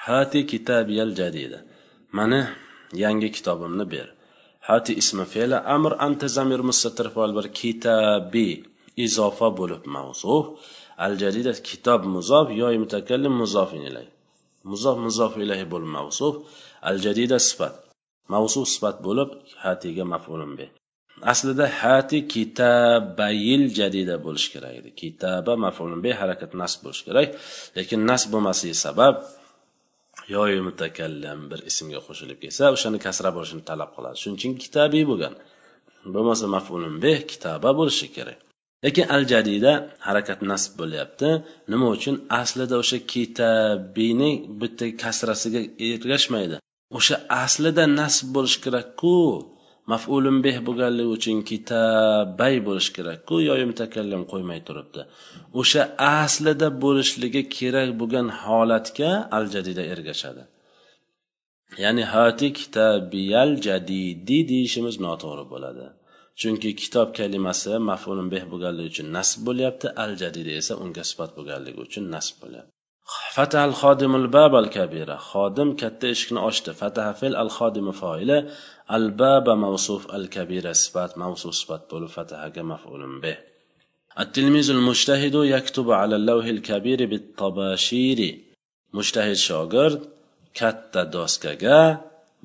Hati 0.08 0.40
kitabiyal 0.52 1.12
jadida. 1.20 1.60
Mani 2.18 2.42
yangi 3.04 3.30
kitobimni 3.36 3.86
ber. 3.94 4.08
Hati 4.68 4.92
ismi 5.02 5.26
fe'li 5.34 5.58
amr 5.76 5.92
anta 6.06 6.28
zamir 6.38 6.62
mustatir 6.70 7.08
bir 7.38 7.48
kitabi 7.60 8.50
izofa 9.06 9.48
bo'lib 9.60 9.84
mavzu. 9.96 10.36
Al 11.06 11.14
jadida 11.22 11.52
kitob 11.70 12.02
muzof 12.16 12.48
yoy 12.62 12.76
mutakallim 12.84 13.34
muzof 13.42 13.70
ilay. 13.90 14.08
Muzof 14.72 14.98
muzof 15.06 15.32
ilayhi 15.44 15.66
bo'lib 15.74 15.92
mavzu. 15.98 16.28
Al 16.90 16.98
jadida 17.06 17.38
sifat. 17.48 17.76
Mavzu 18.34 18.62
sifat 18.74 18.98
bo'lib 19.08 19.30
hatiga 19.64 20.04
maf'ulun 20.14 20.54
be 20.60 20.68
aslida 21.32 21.66
hati 21.82 22.18
kitabayil 22.34 23.64
jadida 23.78 24.16
bo'lishi 24.26 24.50
kerak 24.54 24.74
edi. 24.80 24.90
Kitaba 25.02 25.54
maf'ulun 25.66 26.00
be 26.06 26.12
harakat 26.20 26.52
nasb 26.62 26.80
bo'lishi 26.86 27.04
kerak. 27.08 27.28
Lekin 27.78 28.00
nasb 28.12 28.28
bo'lmasligi 28.34 28.78
sabab 28.86 29.16
yoyi 30.34 30.60
mutakallim 30.68 31.40
bir 31.52 31.60
ismga 31.70 32.00
qo'shilib 32.08 32.38
kelsa 32.44 32.64
o'shani 32.76 33.00
kasra 33.06 33.30
bo'lishini 33.38 33.64
talab 33.70 33.92
qiladi. 33.96 34.16
Shuning 34.22 34.38
uchun 34.40 34.54
kitabiy 34.64 35.04
bo'lgan. 35.12 35.34
Bo'lmasa 36.14 36.46
maf'ulun 36.56 36.96
bih 37.04 37.18
kitaba 37.32 37.70
bo'lishi 37.80 38.08
kerak. 38.16 38.40
Lekin 38.86 39.06
al 39.16 39.24
jadida 39.32 39.72
harakat 40.08 40.40
nasb 40.52 40.72
bo'lyapti. 40.80 41.30
Nima 41.72 41.88
uchun? 41.96 42.16
Aslida 42.42 42.76
o'sha 42.84 42.98
kitabiyni 43.14 44.32
bitta 44.62 44.86
kasrasiga 45.02 45.62
ergashmaydi. 45.90 46.56
O'sha 46.98 47.16
aslida 47.44 47.84
nasb 48.00 48.26
bo'lishi 48.36 48.60
kerakku. 48.66 49.16
Maf'ulun 49.92 50.38
beh 50.46 50.58
bo'lganligi 50.68 51.12
uchun 51.18 51.38
kitabay 51.50 52.56
bo'lishi 52.68 52.92
kerakku 52.98 53.36
yoyi 53.50 53.66
mutakallim 53.72 54.24
qo'ymay 54.32 54.60
turibdi. 54.68 55.02
O'sha 55.60 55.84
aslida 56.22 56.68
bo'lishligi 56.84 57.42
kerak 57.58 57.90
bo'lgan 58.02 58.28
holatga 58.44 59.12
al 59.38 59.46
jadida 59.54 59.84
ergashadi. 59.94 60.44
Ya'ni 61.84 62.04
hati 62.14 62.48
kitabiyal 62.60 63.52
jadidi 63.68 64.38
deyishimiz 64.52 64.96
noto'g'ri 65.06 65.46
bo'ladi. 65.54 65.86
Chunki 66.42 66.70
kitob 66.82 67.10
kalimasi 67.20 67.74
mafulun 67.90 68.28
beh 68.34 68.44
bo'lganligi 68.52 68.90
uchun 68.94 69.08
nasb 69.18 69.40
bo'lyapti 69.48 69.88
al 70.04 70.12
jadida 70.22 70.52
esa 70.62 70.74
unga 70.84 71.04
sifat 71.10 71.32
bo'lganligi 71.38 71.80
uchun 71.88 72.04
nasb 72.16 72.36
bo'lyapti. 72.44 72.75
فتح 73.36 73.60
الخادم 73.60 74.16
الباب 74.16 74.56
الكبيرة 74.56 75.16
خادم 75.16 75.76
كت 75.76 76.06
إشكن 76.06 76.38
أشت 76.38 76.70
فتح 76.70 77.12
فيل 77.12 77.36
الخادم 77.36 77.92
فايلة 77.92 78.50
الباب 78.92 79.50
موصوف 79.50 80.16
الكبيرة 80.16 80.72
سبات 80.72 81.18
موصوف 81.18 81.56
سبات 81.56 81.88
بول. 81.92 82.08
فتح 82.08 82.52
مفعول 82.58 83.20
به. 83.20 83.38
التلميذ 84.20 84.70
المجتهد 84.70 85.36
يكتب 85.36 85.92
على 85.92 86.16
اللوح 86.16 86.46
الكبير 86.46 87.06
بالطباشير. 87.06 88.40
مجتهد 88.94 89.34
شاگرد. 89.34 90.02
كتا 90.54 91.04
دوسكا 91.04 92.02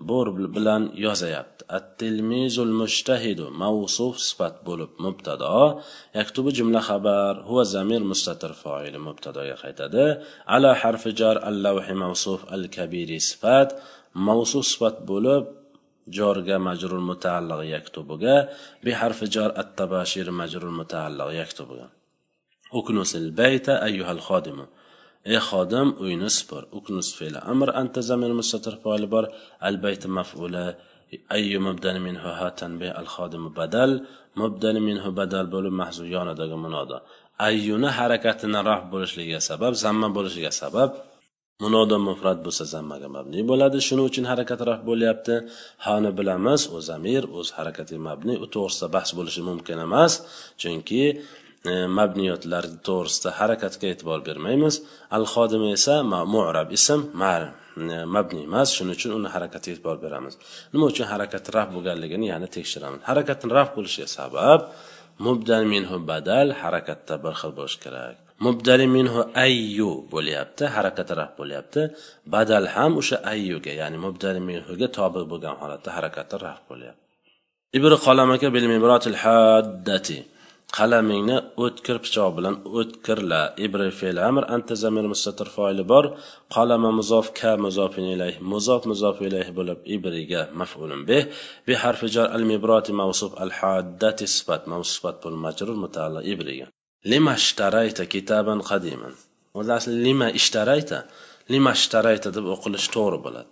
bor 0.08 0.26
bilan 0.56 0.82
yozayapti. 1.04 1.62
At 1.76 1.86
tilmizul 2.00 2.72
mushtahidu 2.80 3.46
mavsuf 3.62 4.14
sifat 4.28 4.54
bo'lib 4.66 4.92
mubtado. 5.04 5.58
Yaktubi 6.18 6.50
jumla 6.58 6.80
xabar 6.88 7.34
huva 7.48 7.64
zamir 7.74 8.02
mustatir 8.10 8.52
foili 8.62 8.98
mubtadoga 9.08 9.56
qaytadi. 9.62 10.04
Ala 10.54 10.70
harfi 10.82 11.10
jar 11.20 11.36
al 11.48 11.56
lavhi 11.64 11.94
mavsuf 12.04 12.40
al 12.54 12.64
kabiri 12.76 13.18
sifat 13.28 13.68
mavsuf 14.28 14.64
sifat 14.72 14.96
bo'lib 15.10 15.44
jorga 16.18 16.56
majrur 16.68 17.00
mutaalliq 17.10 17.60
yaktubiga 17.74 18.34
bi 18.84 18.90
harfi 19.00 19.26
jar 19.34 19.50
at 19.60 19.68
tabashir 19.78 20.26
majrur 20.40 20.72
mutaalliq 20.80 21.30
yaktubiga. 21.40 21.86
Uknusil 22.78 23.26
bayta 23.40 23.72
ayyuhal 23.86 24.22
xodimu 24.28 24.64
ey 25.32 25.38
xodim 25.48 25.88
uyni 26.04 26.30
supur 26.38 26.62
uknus 26.78 27.08
fe'li 27.18 27.40
amr 27.52 27.68
anta 27.80 28.00
zamir 28.10 28.32
mustatir 28.40 28.74
foili 28.82 29.08
bor. 29.14 29.24
Al 29.68 29.76
bayti 29.84 30.08
maf'ula 30.18 30.66
ayyu 31.36 31.58
mubdan 31.66 31.96
minhu 32.06 32.30
ha 32.38 32.48
tanbih 32.60 32.90
al 33.00 33.08
xodim 33.14 33.44
badal 33.58 33.92
mubdan 34.40 34.76
minhu 34.88 35.08
badal 35.18 35.46
bo'lib 35.54 35.74
mahzuf 35.80 36.06
yonidagi 36.16 36.56
munoda 36.64 36.98
ayyuni 37.48 37.88
harakatini 37.98 38.60
raf 38.70 38.82
bo'lishligiga 38.92 39.40
sabab 39.50 39.72
zamma 39.84 40.08
bo'lishiga 40.16 40.52
sabab 40.62 40.90
munoda 41.62 41.96
mufrat 42.08 42.38
bo'lsa 42.46 42.64
zammaga 42.74 43.08
mabni 43.16 43.40
bo'ladi. 43.50 43.78
Shuning 43.86 44.06
uchun 44.10 44.24
harakat 44.32 44.60
raf 44.68 44.80
bo'lyapti. 44.90 45.34
Hani 45.86 46.10
bilamiz 46.18 46.62
u 46.76 46.78
zamir 46.90 47.22
o'z 47.38 47.48
harakatiga 47.56 48.00
mabni 48.08 48.34
u 48.44 48.46
to'g'risida 48.54 48.88
bahs 48.96 49.10
bo'lishi 49.18 49.42
mumkin 49.50 49.78
emas. 49.86 50.12
Chunki 50.60 51.02
e, 51.64 51.72
mabniyotlar 51.98 52.64
to'g'risida 52.86 53.30
harakatga 53.40 53.86
e'tibor 53.92 54.20
bermaymiz. 54.28 54.74
Al 55.16 55.24
xodima 55.32 55.68
esa 55.78 55.94
mu'rab 56.34 56.68
ism 56.78 57.00
mal 57.22 57.42
e, 57.50 58.04
mabni 58.14 58.42
emas. 58.48 58.68
Shuning 58.76 58.96
uchun 58.98 59.12
uni 59.18 59.28
harakatiga 59.34 59.76
e'tibor 59.76 59.96
beramiz. 60.04 60.34
Nima 60.72 60.84
uchun 60.92 61.06
harakat 61.12 61.44
raf 61.56 61.68
bo'lganligini 61.76 62.26
ya'ni 62.32 62.48
tekshiramiz. 62.56 63.00
Harakatni 63.10 63.50
raf 63.58 63.68
bo'lishiga 63.76 64.08
sabab 64.18 64.60
mubdal 65.26 65.64
minhu 65.74 65.96
badal 66.10 66.48
harakatda 66.62 67.14
bir 67.24 67.34
xil 67.40 67.52
bo'lishi 67.58 67.78
kerak. 67.84 68.16
Mubdali 68.46 68.86
minhu 68.96 69.20
ayyu 69.46 69.90
bo'lyapti 70.12 70.64
harakati 70.76 71.12
raf 71.20 71.32
bo'lyapti. 71.40 71.82
Badal 72.34 72.66
ham 72.74 72.92
o'sha 73.00 73.16
ayyuga 73.32 73.72
ya'ni 73.80 73.98
mubdali 74.06 74.40
minhuga 74.50 74.88
tobi 74.98 75.22
bo'lgan 75.32 75.54
holatda 75.60 75.90
harakati 75.96 76.36
raf 76.46 76.60
bo'lyapti. 76.70 77.04
Ibr 77.78 77.92
qolamaka 78.06 78.46
bil 78.54 78.66
haddati. 79.24 80.18
Qalamingni 80.78 81.36
o'tkir 81.64 81.96
pichoq 82.04 82.30
bilan 82.38 82.56
o'tkirla. 82.78 83.42
Ibr 83.66 83.80
fe'l 84.00 84.18
amr 84.28 84.44
anta 84.54 84.74
zamir 84.82 85.06
mustatir 85.12 85.48
foili 85.56 85.84
bor. 85.92 86.04
Qalama 86.54 86.90
muzof 86.98 87.26
ka 87.40 87.52
muzof 87.66 87.92
ilayh 88.14 88.36
muzof 88.52 88.82
muzof 88.90 89.16
ilayh 89.28 89.48
bo'lib 89.58 89.80
ibriga 89.96 90.42
maf'ulun 90.60 91.02
bih 91.08 91.22
bi 91.66 91.74
harfi 91.82 92.08
jar 92.14 92.26
al 92.36 92.44
mibrati 92.50 92.92
mavsuf 93.00 93.32
al 93.44 93.52
haddati 93.58 94.26
sifat 94.36 94.62
mavsufat 94.72 95.16
bul 95.22 95.36
majrur 95.44 95.76
mutaalla 95.84 96.20
ibriga. 96.32 96.66
Lima 97.12 97.32
ishtarayta 97.42 98.04
kitaban 98.14 98.60
qadiman. 98.70 99.14
O'zi 99.58 99.72
asli 99.78 99.94
lima 100.06 100.28
ishtarayta 100.40 100.98
lima 101.52 101.70
ishtarayta 101.78 102.28
deb 102.36 102.44
o'qilishi 102.54 102.88
to'g'ri 102.96 103.18
bo'ladi. 103.26 103.50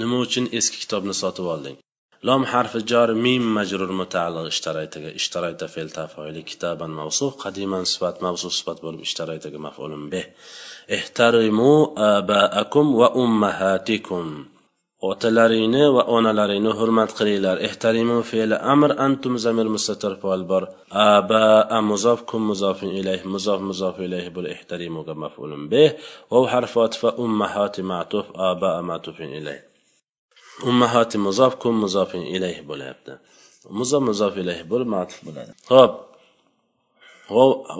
Nima 0.00 0.16
uchun 0.24 0.44
eski 0.58 0.76
kitobni 0.82 1.14
sotib 1.22 1.46
olding? 1.54 1.76
لام 2.23 2.45
حرف 2.45 2.77
جار 2.77 3.13
ميم 3.13 3.55
مجرور 3.55 3.91
متعلق 3.91 4.45
اشتريتك 4.45 5.01
اشتريت 5.01 5.63
فعل 5.63 5.89
تفاعل 5.89 6.39
كتابا 6.39 6.87
موصوف 6.87 7.35
قديما 7.35 7.83
صفات 7.83 8.23
موصوف 8.23 8.51
صفات 8.51 8.81
بولم 8.81 8.99
اشتريتك 8.99 9.53
مفعول 9.55 10.09
به 10.09 10.25
احترموا 10.93 11.77
آباءكم 12.17 12.95
وأمهاتكم 12.95 14.45
otalaringni 15.09 15.83
va 15.95 16.03
onalaringni 16.17 16.71
hurmat 16.79 17.11
qilinglar 17.17 17.57
ehtarimu 17.67 18.17
fe'li 18.29 18.57
amr 18.73 18.91
antum 19.05 19.33
zamir 19.45 19.67
mustatir 19.75 20.13
fa'il 20.21 20.43
bor 20.51 20.63
aba 20.89 21.81
muzof 21.91 22.19
kum 22.29 22.41
muzofin 22.51 22.91
ilayh 22.99 23.21
muzof 23.33 23.59
muzof 23.69 23.95
ilayh 24.05 24.25
bul 24.35 24.47
ehtarimuga 24.55 25.13
maf'ulun 25.23 25.63
bih 25.71 25.89
va 26.31 26.39
harf 26.53 26.73
atfa 26.87 27.09
ummahati 27.23 27.81
ma'tuf 27.91 28.25
aba 28.49 28.71
ma'tufin 28.89 29.29
ilayh 29.39 29.59
ummahati 30.70 31.16
muzof 31.26 31.52
kun 31.62 31.74
muzofin 31.84 32.22
ilayh 32.36 32.58
bo'lyapti. 32.70 33.12
Muzof 33.78 34.02
muzof 34.10 34.32
ilayh 34.42 34.60
bo'lib 34.70 34.88
matf 34.96 35.16
bo'ladi. 35.26 35.52
Ho'p 35.72 35.92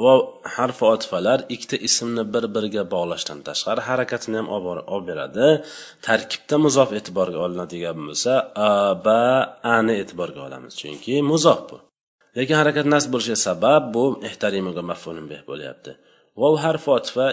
vov 0.04 0.20
harfi 0.56 0.84
otifalar 0.94 1.38
ikkita 1.54 1.76
ismni 1.88 2.24
bir 2.34 2.44
biriga 2.54 2.82
bog'lashdan 2.94 3.38
tashqari 3.48 3.82
harakatini 3.88 4.36
ham 4.40 4.48
olib 4.56 5.04
beradi. 5.10 5.46
Tarkibda 6.06 6.56
muzof 6.66 6.88
e'tiborga 6.98 7.38
olinadigan 7.46 7.98
bo'lsa 8.08 8.32
a 8.68 8.70
ba 9.06 9.22
ani 9.76 9.94
e'tiborga 10.02 10.40
olamiz. 10.46 10.72
Chunki 10.80 11.14
muzof 11.32 11.60
bu. 11.70 11.76
Lekin 12.36 12.56
harakat 12.62 12.86
nasb 12.94 13.08
bo'lishiga 13.14 13.38
sabab 13.48 13.82
bu 13.94 14.04
ehtarimaga 14.28 14.82
mafulun 14.90 15.26
bih 15.32 15.40
bo'lyapti. 15.50 15.90
Vov 16.40 16.54
harfi 16.64 16.88
otifa 16.98 17.26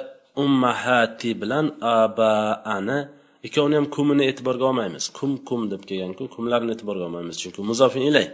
ummahati 0.44 1.30
bilan 1.42 1.66
aba 2.00 2.34
ani 2.76 3.00
ikkovini 3.48 3.76
ham 3.80 3.88
kumini 3.96 4.24
e'tiborga 4.30 4.66
olmaymiz. 4.72 5.06
Kum 5.18 5.32
kum 5.50 5.62
deb 5.72 5.84
kelganku 5.90 6.24
kumlarni 6.36 6.72
e'tiborga 6.76 7.04
olmaymiz. 7.10 7.36
Chunki 7.42 7.62
muzofin 7.70 8.04
ilay. 8.10 8.28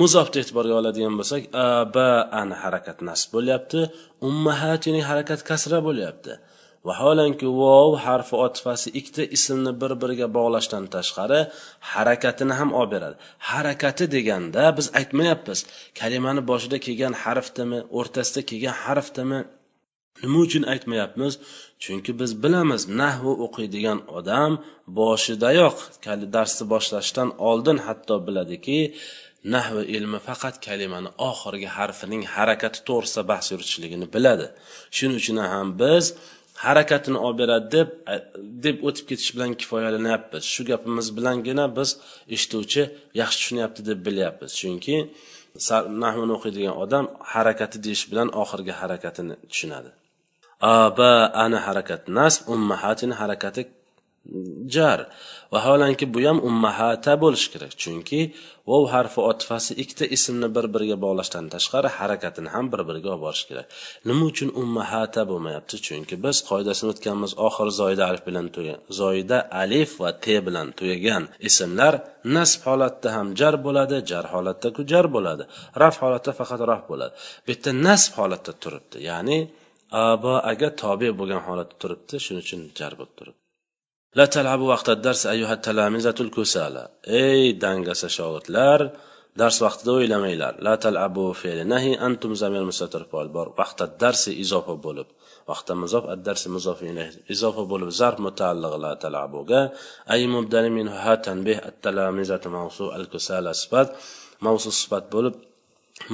Muzofni 0.00 0.38
e'tiborga 0.42 0.74
oladigan 0.80 1.14
bo'lsak 1.20 1.42
ba 1.96 2.08
an 2.40 2.50
harakat 2.62 2.98
nasb 3.08 3.28
bo'lyapti 3.36 3.80
ummahatini 4.28 5.00
harakat 5.10 5.40
kasra 5.50 5.78
bo'lyapti. 5.88 6.32
Vaholanki 6.88 7.46
vov 7.60 7.90
harfi 8.04 8.36
otifasi 8.46 8.88
ikkita 8.98 9.22
ismni 9.36 9.72
bir 9.80 9.92
biriga 10.02 10.26
bog'lashdan 10.36 10.84
tashqari 10.94 11.40
harakatini 11.92 12.54
ham 12.60 12.70
olib 12.80 12.90
beradi. 12.94 13.16
Harakati 13.50 14.04
deganda 14.16 14.62
biz 14.78 14.86
aytmayapmiz 15.00 15.60
kalimani 16.00 16.42
boshida 16.50 16.78
kelgan 16.86 17.14
harfdimi 17.24 17.78
o'rtasida 17.98 18.40
kelgan 18.50 18.76
harfdimi 18.84 19.38
nima 20.22 20.38
uchun 20.46 20.62
aytmayapmiz? 20.72 21.32
Chunki 21.82 22.12
biz 22.20 22.30
bilamiz 22.42 22.82
nahvu 23.02 23.32
o'qiydigan 23.46 23.98
odam 24.18 24.52
boshidayoq 24.98 25.76
darsni 26.36 26.64
boshlashdan 26.72 27.28
oldin 27.50 27.78
hatto 27.86 28.14
biladiki 28.26 28.78
nahvi 29.54 29.82
ilmi 29.96 30.18
faqat 30.28 30.56
kalimani 30.66 31.10
oxirgi 31.30 31.68
harfining 31.76 32.22
harakati 32.34 32.78
to'g'risida 32.88 33.22
bahs 33.30 33.46
yuritishligini 33.52 34.06
biladi. 34.14 34.46
Shuning 34.96 35.16
uchun 35.22 35.38
ham 35.52 35.68
biz 35.82 36.04
harakatini 36.66 37.18
olib 37.26 37.38
beradi 37.42 37.66
deb 37.76 37.88
deb 38.64 38.76
o'tib 38.88 39.04
ketish 39.10 39.30
bilan 39.34 39.50
kifoyalanyapmiz. 39.60 40.42
Shu 40.52 40.62
gapimiz 40.70 41.06
bilangina 41.16 41.64
biz 41.78 41.90
eshituvchi 42.34 42.82
yaxshi 43.20 43.36
tushunyapti 43.40 43.80
deb 43.90 43.98
bilyapmiz. 44.06 44.50
Chunki 44.60 44.96
nahvini 46.02 46.32
o'qiydigan 46.36 46.74
odam 46.84 47.04
harakati 47.32 47.76
deyish 47.86 48.04
bilan 48.10 48.28
oxirgi 48.42 48.72
harakatini 48.80 49.34
tushunadi. 49.52 49.90
Aba 50.62 51.12
ani 51.44 51.58
harakat 51.66 52.02
nasb 52.18 52.42
ummahatini 52.54 53.14
harakati 53.20 53.62
jar. 54.66 55.06
Vaholanki 55.52 56.14
bu 56.14 56.20
ham 56.28 56.38
ummahata 56.48 57.12
bo'lishi 57.22 57.48
kerak. 57.52 57.72
Chunki 57.82 58.20
vov 58.70 58.84
harfi 58.94 59.20
otifasi 59.30 59.72
ikkita 59.82 60.06
ismni 60.16 60.48
bir 60.56 60.66
biriga 60.74 60.96
bog'lashdan 61.04 61.46
tashqari 61.54 61.88
harakatini 61.98 62.48
ham 62.54 62.66
bir 62.72 62.80
biriga 62.88 63.08
olib 63.12 63.22
borish 63.26 63.44
kerak. 63.48 63.66
Nima 64.08 64.24
uchun 64.30 64.50
ummahata 64.62 65.22
bo'lmayapti? 65.30 65.76
Chunki 65.86 66.14
biz 66.24 66.36
qoidasini 66.50 66.88
o'tganmiz 66.94 67.32
oxiri 67.46 67.72
zoida 67.80 68.02
alif 68.10 68.22
bilan 68.28 68.46
tugagan 68.54 68.80
zoida 69.00 69.38
alif 69.62 69.90
va 70.02 70.10
t 70.24 70.26
bilan 70.46 70.68
tugagan 70.78 71.22
ismlar 71.48 71.94
nasb 72.36 72.60
holatda 72.68 73.08
ham 73.16 73.26
jar 73.40 73.54
bo'ladi 73.66 73.96
jar 74.10 74.24
holatda 74.34 74.68
jar 74.92 75.06
bo'ladi. 75.16 75.44
Raf 75.82 75.96
holatda 76.02 76.30
faqat 76.40 76.60
raf 76.72 76.82
bo'ladi. 76.90 77.12
Bu 77.44 77.50
yerda 77.52 77.70
nasb 77.86 78.12
holatda 78.20 78.52
turibdi. 78.62 78.96
Ya'ni 79.10 79.38
aboaga 80.00 80.68
tobe 80.82 81.08
bo'lgan 81.18 81.40
holatda 81.46 81.74
turibdi 81.82 82.16
shuning 82.24 82.44
uchun 82.46 82.60
jar 82.78 82.92
bo'lib 82.98 83.14
turibdi. 83.18 83.40
Ey 87.22 87.42
dangasa 87.64 88.08
shogirdlar 88.16 88.80
dars 89.40 89.56
vaqtida 89.64 89.90
o'ylamanglar. 89.98 90.54
La 90.66 90.74
talabu 90.84 91.24
nahi 91.72 91.90
antum 92.06 92.32
zamir 92.42 92.62
mustatir 92.70 93.02
bor. 93.34 93.46
Vaqta 93.60 93.84
darsi 94.02 94.30
izofa 94.44 94.74
bo'lib 94.86 95.08
vaqtda 95.50 95.74
muzof 95.82 96.04
ad 96.12 96.20
darsi 96.26 96.48
muzof 96.56 96.78
izofa 97.34 97.62
bo'lib 97.72 97.90
zarf 98.00 98.18
mutaalliq 98.26 98.74
la 98.84 98.92
talabuga. 99.02 99.60
Ay 100.12 100.20
mubdani 100.34 100.70
minhu 100.78 100.94
ha 101.04 101.14
tanbih 101.26 101.58
at 101.68 101.76
talamizatu 101.84 102.48
mavsu 102.56 102.84
al 102.96 103.06
kusala 103.12 103.52
sifat. 103.62 103.88
Mavsu 104.44 104.70
sifat 104.80 105.04
bo'lib 105.14 105.34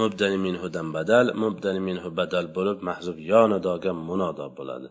mubdali 0.01 0.39
minhudan 0.47 0.89
badal 0.97 1.27
mubdani 1.43 1.81
minhu 1.89 2.09
badal 2.19 2.47
bo'lib 2.57 2.79
mahzub 2.89 3.19
yo 3.31 3.43
nidoga 3.53 3.93
munodo 4.09 4.47
bo'ladi. 4.59 4.89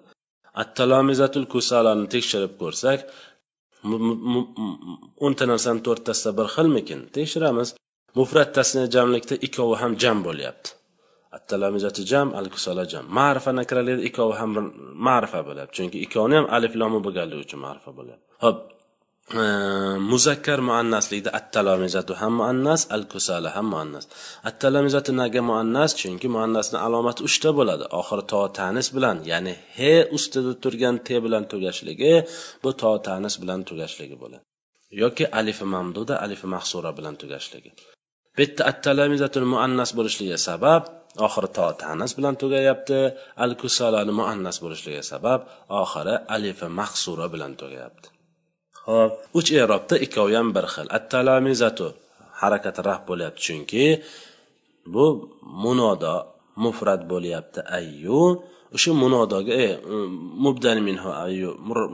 Attalomizatul 0.63 1.47
kusalani 1.53 2.05
tekshirib 2.13 2.53
ko'rsak 2.61 2.99
o'nta 5.25 5.43
narsani 5.51 5.81
to'rttasida 5.87 6.31
bir 6.39 6.47
xilmikin 6.55 6.99
tekshiramiz. 7.17 7.69
Mufrat 8.19 8.49
tasniya 8.57 8.87
jamlikda 8.95 9.35
ikkovi 9.47 9.75
ham 9.81 9.91
jam 10.03 10.17
bo'lyapti. 10.27 10.69
Attalamizati 11.37 12.01
jam 12.11 12.27
al-kusala 12.39 12.83
jam. 12.91 13.05
Ma'rifa 13.17 13.51
nakralarda 13.59 14.03
ikkovi 14.09 14.33
ham 14.41 14.51
ma'rifa 15.07 15.39
bo'lyapti 15.47 15.73
chunki 15.77 15.97
ikkovini 16.05 16.35
ham 16.39 16.47
alif 16.55 16.73
lomi 16.81 16.99
bo'lganligi 17.05 17.41
uchun 17.45 17.59
ma'rifa 17.65 17.91
bo'lyapti 17.97 18.25
ho'p 18.45 18.57
muzakkar 19.31 20.59
muannaslikda 20.69 21.29
at-talamizatu 21.39 22.13
ham 22.21 22.33
muannas 22.39 22.81
al-kusala 22.95 23.49
ham 23.55 23.67
muannas 23.73 24.05
at-talamizatu 24.49 25.11
naga 25.21 25.41
muannas 25.49 25.91
chunki 25.99 26.27
muannasni 26.35 26.77
alomati 26.85 27.21
uchta 27.27 27.49
bo'ladi. 27.59 27.83
Oxiri 27.99 28.23
to 28.31 28.41
tanis 28.59 28.87
bilan 28.95 29.17
ya'ni 29.31 29.53
he 29.77 29.93
ustida 30.17 30.51
turgan 30.63 30.95
te 31.07 31.15
bilan 31.25 31.43
tugashligi 31.51 32.13
bu 32.63 32.69
to 32.81 32.91
tanis 33.07 33.35
bilan 33.41 33.59
tugashligi 33.69 34.15
bo'ladi. 34.23 34.43
Yoki 35.01 35.25
alifi 35.39 35.65
mamduda 35.73 36.13
alifi 36.25 36.47
mahsura 36.55 36.91
bilan 36.97 37.15
tugashligi. 37.21 37.71
Bu 38.35 38.41
yerda 38.43 38.63
attalamizatul 38.71 39.47
muannas 39.53 39.91
bo'lishligi 39.97 40.37
sabab 40.47 40.83
oxiri 41.25 41.49
to 41.57 41.67
tanis 41.83 42.11
bilan 42.17 42.35
tugayapti 42.41 42.99
al 43.43 43.51
kusalani 43.61 44.13
muannas 44.19 44.57
bo'lishligi 44.63 45.01
sabab 45.11 45.39
oxiri 45.81 46.15
alifi 46.35 46.67
mahsura 46.79 47.25
bilan 47.33 47.53
tugayapti. 47.61 48.16
Ho'p 48.89 49.13
uch 49.39 49.49
i'robda 49.57 49.95
ikkovi 50.05 50.33
ham 50.39 50.49
bir 50.55 50.65
xil. 50.73 50.87
At-talamizatu. 50.97 51.87
Harakati 52.41 52.81
raf 52.89 53.01
bo'lyapti 53.09 53.41
chunki 53.47 53.85
bu 54.93 55.05
munodo 55.63 56.15
mufrat 56.63 57.01
bo'lyapti 57.11 57.59
ayyu. 57.77 58.21
O'sha 58.75 58.91
munodoga 59.03 59.53
e, 59.65 59.67
mubdal 60.45 60.79
minhu 60.87 61.09
ayyu 61.25 61.49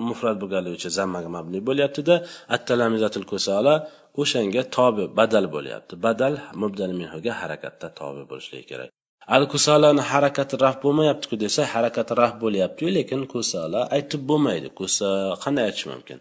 mufrat 0.10 0.38
bo'lganligi 0.42 0.76
uchun 0.80 0.94
zammaga 1.00 1.30
mabni 1.38 1.60
bo'lyaptida. 1.68 2.16
At-talamizatul 2.56 3.26
kusala 3.32 3.74
o'shanga 4.22 4.62
tobi 4.78 5.04
badal 5.20 5.46
bo'lyapti. 5.56 5.94
Badal 6.06 6.34
mubdal 6.62 6.92
minhuga 7.00 7.32
harakatda 7.42 7.88
tobi 8.00 8.24
bo'lishligi 8.32 8.66
kerak. 8.72 8.90
Al 9.36 9.44
kusalani 9.54 10.02
harakati 10.12 10.56
raf 10.64 10.76
bo'lmayaptiku 10.84 11.36
desa 11.44 11.62
harakati 11.74 12.14
raf 12.22 12.34
bo'lyaptiyu 12.44 12.90
lekin 12.98 13.22
kusala 13.34 13.82
aytib 13.96 14.22
bo'lmaydi. 14.30 14.68
Kusa 14.80 15.10
qanday 15.44 15.64
aytish 15.70 15.88
mumkin? 15.94 16.20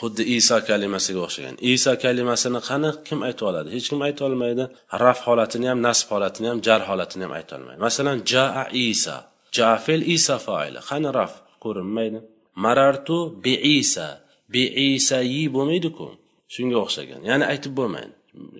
Xuddi 0.00 0.22
iso 0.36 0.56
kalimasiga 0.68 1.20
o'xshagan. 1.26 1.56
Iso 1.74 1.92
kalimasini 2.04 2.60
qani 2.68 2.90
kim 3.06 3.18
ayta 3.28 3.42
oladi? 3.50 3.68
Hech 3.74 3.86
kim 3.90 4.00
ayta 4.06 4.22
olmaydi. 4.28 4.64
Raf 5.04 5.18
holatini 5.26 5.66
ham 5.70 5.80
nasb 5.88 6.06
holatini 6.12 6.46
ham 6.50 6.58
jar 6.66 6.80
holatini 6.88 7.22
ham 7.26 7.32
ayta 7.38 7.52
olmaydi. 7.58 7.80
Masalan 7.86 8.18
jaa 8.32 8.64
isa. 8.88 9.16
Jafil 9.56 10.02
isa 10.16 10.36
foili. 10.46 10.80
Qani 10.88 11.08
raf? 11.18 11.32
Ko'rinmaydi. 11.64 12.18
Marartu 12.64 13.18
bi 13.44 13.54
isa. 13.78 14.06
Bi 14.52 14.62
isayi 14.88 15.42
bo'lmaydiku. 15.54 16.06
Shunga 16.54 16.78
o'xshagan. 16.84 17.20
Ya'ni 17.30 17.44
aytib 17.52 17.72
bo'lmaydi. 17.78 18.14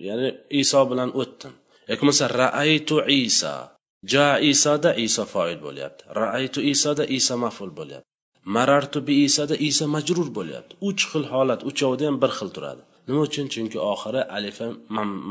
Ya'ni 0.07 0.29
iso 0.61 0.81
bilan 0.91 1.09
o'tdim. 1.21 1.53
Yoki 1.89 2.01
bo'lmasa 2.01 2.25
raaytu 2.41 2.97
isa. 3.23 3.53
Ja 4.13 4.27
isoda 4.51 4.91
iso 5.05 5.23
foil 5.33 5.59
bo'lyapti. 5.65 6.03
Raaytu 6.19 6.59
isoda 6.73 7.03
iso 7.17 7.35
maful 7.43 7.71
bo'lyapti. 7.79 8.08
Marartu 8.55 8.99
bi 9.07 9.13
isada 9.27 9.55
isa 9.69 9.85
majrur 9.95 10.29
bo'lyapti. 10.37 10.73
Uch 10.89 11.03
xil 11.11 11.25
holat 11.33 11.61
uchovida 11.69 12.03
ham 12.09 12.17
bir 12.23 12.31
xil 12.37 12.49
turadi. 12.55 12.81
Nima 13.07 13.21
uchun? 13.27 13.45
Chunki 13.53 13.77
oxiri 13.93 14.21
alifa 14.37 14.65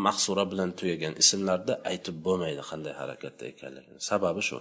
mahsura 0.05 0.45
bilan 0.53 0.71
tugagan 0.79 1.15
ismlarda 1.23 1.75
aytib 1.91 2.17
bo'lmaydi 2.27 2.63
qanday 2.71 2.95
harakatda 3.01 3.45
ekanligini. 3.53 3.99
Sababi 4.11 4.43
shu. 4.49 4.57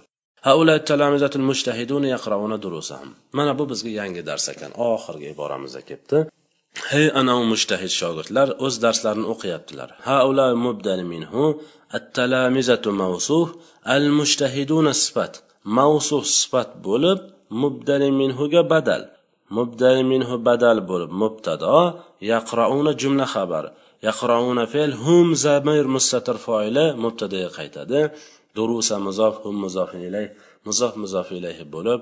Mana 3.38 3.52
bu 3.58 3.64
bizga 3.70 3.90
yangi 4.00 4.22
dars 4.30 4.46
ekan. 4.52 4.70
Oxirgi 4.90 5.26
iboramizda 5.34 5.80
kelibdi 5.88 6.18
hey 6.92 7.06
anavi 7.20 7.44
mushtahid 7.52 7.92
shogirdlar 8.00 8.48
o'z 8.66 8.74
darslarini 8.84 9.26
o'qiyaptilar. 9.32 9.88
Haula 10.08 10.46
mubdal 10.66 11.02
minhu 11.12 11.44
at-talamizatu 11.98 12.90
mawsuf 13.02 13.48
al-mushtahiduna 13.96 14.92
sifat. 15.04 15.32
Mavsuf 15.78 16.24
sifat 16.38 16.70
bo'lib 16.86 17.18
mubdali 17.50 18.10
minhuga 18.20 18.62
badal. 18.72 19.02
Mubdali 19.56 20.02
minhu 20.12 20.34
badal 20.48 20.78
bo'lib 20.90 21.10
mubtado 21.22 21.76
yaqrauna 22.32 22.92
jumla 23.00 23.26
xabar. 23.34 23.64
Yaqrauna 24.08 24.64
fe'l 24.72 24.92
hum 25.04 25.28
zamir 25.44 25.84
mustatir 25.94 26.36
foili 26.46 26.84
mubtadaga 27.04 27.50
qaytadi. 27.58 28.00
Durusa 28.56 28.96
muzof 29.06 29.34
hum 29.44 29.56
muzof 29.64 29.90
ilay 30.06 30.26
muzof 30.66 30.92
muzof 31.02 31.28
ilayhi 31.38 31.64
bo'lib 31.74 32.00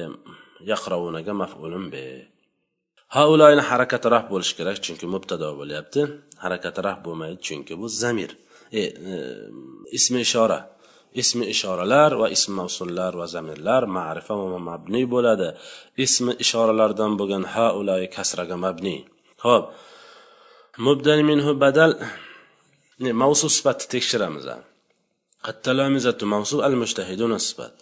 e, 0.00 0.02
yaqraunaga 0.72 1.32
maf'ulun 1.42 1.84
bi 1.92 2.04
haulayni 3.16 3.62
harakati 3.70 4.06
raf 4.14 4.24
bo'lishi 4.32 4.54
kerak 4.58 4.78
chunki 4.84 5.06
mubtado 5.14 5.48
bo'lyapti. 5.60 6.00
Harakati 6.44 6.80
raf 6.86 6.98
bo'lmaydi 7.06 7.38
chunki 7.46 7.74
bu 7.80 7.86
zamir. 8.02 8.30
E, 8.78 8.80
e, 8.80 9.14
ismi 9.98 10.18
ishora. 10.26 10.58
Ismi 11.22 11.44
ishoralar 11.54 12.10
va 12.20 12.26
ism 12.36 12.52
mavsullar 12.60 13.12
va 13.20 13.26
zamirlar 13.34 13.82
ma'rifa 13.96 14.34
va 14.52 14.58
mabni 14.70 15.02
bo'ladi. 15.14 15.48
Ismi 16.04 16.32
ishoralardan 16.44 17.12
bo'lgan 17.20 17.44
ha 17.54 17.66
ulay 17.80 18.02
kasraga 18.16 18.56
mabni 18.64 18.96
ho'p. 19.44 19.64
Mubdal 20.86 21.20
minhu 21.30 21.50
badal. 21.62 21.92
Mavsu 23.22 23.46
sifatni 23.56 23.86
tekshiramiz 23.94 24.44
attalomizatu 25.50 26.26
mavsu 26.26 26.56
al-mushtahiduna 26.68 27.38
sifat. 27.48 27.74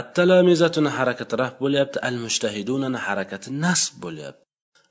Attalamizatuni 0.00 0.90
harakati 0.98 1.34
raf 1.42 1.54
bo'lyapti 1.62 1.98
al-mushtahidunani 2.08 2.98
harakati 3.06 3.48
nasb 3.64 3.92
bo'lyapti. 4.04 4.42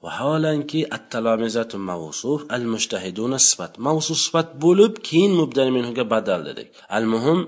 Vaholanki 0.04 0.82
attalomizatu 0.98 1.76
mavsuf 1.90 2.40
al-mushtahiduna 2.56 3.40
sifat. 3.50 3.72
Mavsuf 3.88 4.18
sifat 4.26 4.48
bo'lib 4.64 4.94
keyin 5.08 5.34
mubdal 5.42 5.70
minhuga 5.78 6.04
badal 6.14 6.42
dedik. 6.50 6.68
Al-muhim 6.98 7.40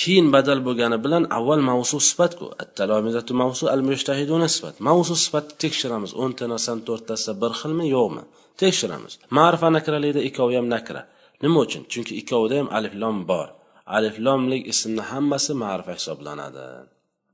keyin 0.00 0.26
badal 0.34 0.60
bo'lgani 0.66 0.98
bilan 1.04 1.24
avval 1.38 1.62
mavsu 1.70 1.98
sifatku. 2.10 2.46
At-talomizatu 2.62 3.32
mavsu 3.42 3.64
al-mushtahiduna 3.74 4.48
sifat. 4.54 4.74
Mavsu 4.88 5.14
sifatni 5.24 5.54
tekshiramiz. 5.64 6.10
O'nta 6.22 6.44
narsani 6.52 6.82
to'rttasi 6.88 7.30
bir 7.42 7.52
xilmi 7.60 7.86
yo'qmi? 7.96 8.22
Tekshiramiz. 8.62 9.12
Ma'rifa 9.38 9.68
nakralikda 9.76 10.20
ikkovi 10.28 10.54
ham 10.58 10.66
nakra. 10.74 11.02
Nima 11.42 11.58
uchun? 11.66 11.82
Chunki 11.92 12.12
ikkovida 12.20 12.54
ham 12.60 12.68
alif 12.76 12.94
lom 13.02 13.16
bor. 13.30 13.48
Alif 13.96 14.16
lomlik 14.26 14.62
ismni 14.72 15.02
hammasi 15.10 15.52
ma'rifa 15.62 15.92
hisoblanadi. 15.98 16.64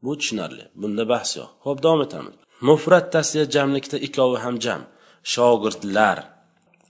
Bu 0.04 0.12
tushunarli. 0.18 0.64
Bunda 0.80 1.04
bahs 1.12 1.30
yo'q. 1.38 1.48
Ho'p 1.64 1.78
davom 1.84 2.00
etamiz. 2.06 2.34
Mufrat 2.68 3.06
tasya 3.14 3.44
jamlikda 3.54 3.96
ikkovi 4.06 4.38
ham 4.44 4.56
jam. 4.64 4.82
Shogirdlar. 5.32 6.18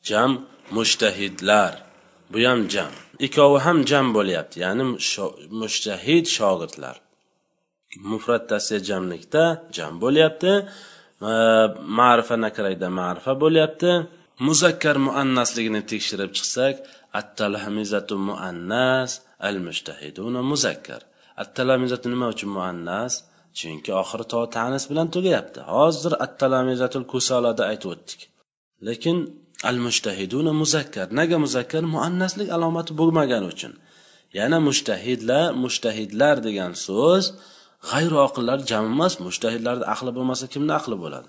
Jam 0.09 0.31
mushtahidlar 0.77 1.73
bu 2.33 2.39
ham 2.49 2.61
jam. 2.75 2.93
Ikkovi 3.27 3.59
ham 3.67 3.79
jam 3.91 4.07
bo'lyapti 4.17 4.57
ya'ni 4.65 4.85
mushtahid 5.61 6.27
shogirdlar. 6.37 6.97
Mufrat 8.11 8.45
tasya 8.53 8.79
jamlikda 8.89 9.45
jam 9.77 9.93
bo'lyapti 10.05 10.53
ma'rifa 11.99 12.37
nakrayda 12.47 12.89
ma'rifa 13.01 13.33
bo'lyapti. 13.45 13.91
Muzakkar 14.47 14.97
muannasligini 15.07 15.83
tekshirib 15.91 16.31
chiqsak 16.37 16.75
attalhamizatu 17.21 18.15
muannas 18.29 19.11
al 19.49 19.57
mushtahiduna 19.67 20.41
muzakkar. 20.53 21.01
Attalamizatu 21.43 22.07
nima 22.13 22.27
uchun 22.35 22.51
muannas? 22.57 23.13
Chunki 23.59 23.91
oxiri 24.03 24.25
to 24.33 24.41
tanis 24.57 24.85
bilan 24.91 25.09
tugayapti. 25.15 25.61
Hozir 25.75 26.13
attalamizatul 26.25 27.05
kusolada 27.13 27.63
aytib 27.71 27.91
o'tdik. 27.95 28.21
Lekin 28.87 29.17
al 29.69 29.77
mushtahiduna 29.87 30.53
muzakkar. 30.63 31.07
Nega 31.19 31.39
muzakkar? 31.45 31.83
Muannaslik 31.95 32.49
alomati 32.57 32.93
bo'lmagani 33.01 33.47
uchun. 33.55 33.73
Yana 34.39 34.59
mushtahidlar 34.69 35.47
mushtahidlar 35.65 36.37
degan 36.47 36.73
so'z 36.87 37.25
g'ayri 37.91 38.17
oqillar 38.27 38.59
jam 38.71 38.85
emas 38.93 39.15
mushtahidlarni 39.27 39.85
aqli 39.95 40.11
bo'lmasa 40.17 40.45
kimni 40.53 40.73
aqli 40.81 40.97
bo'ladi? 41.05 41.29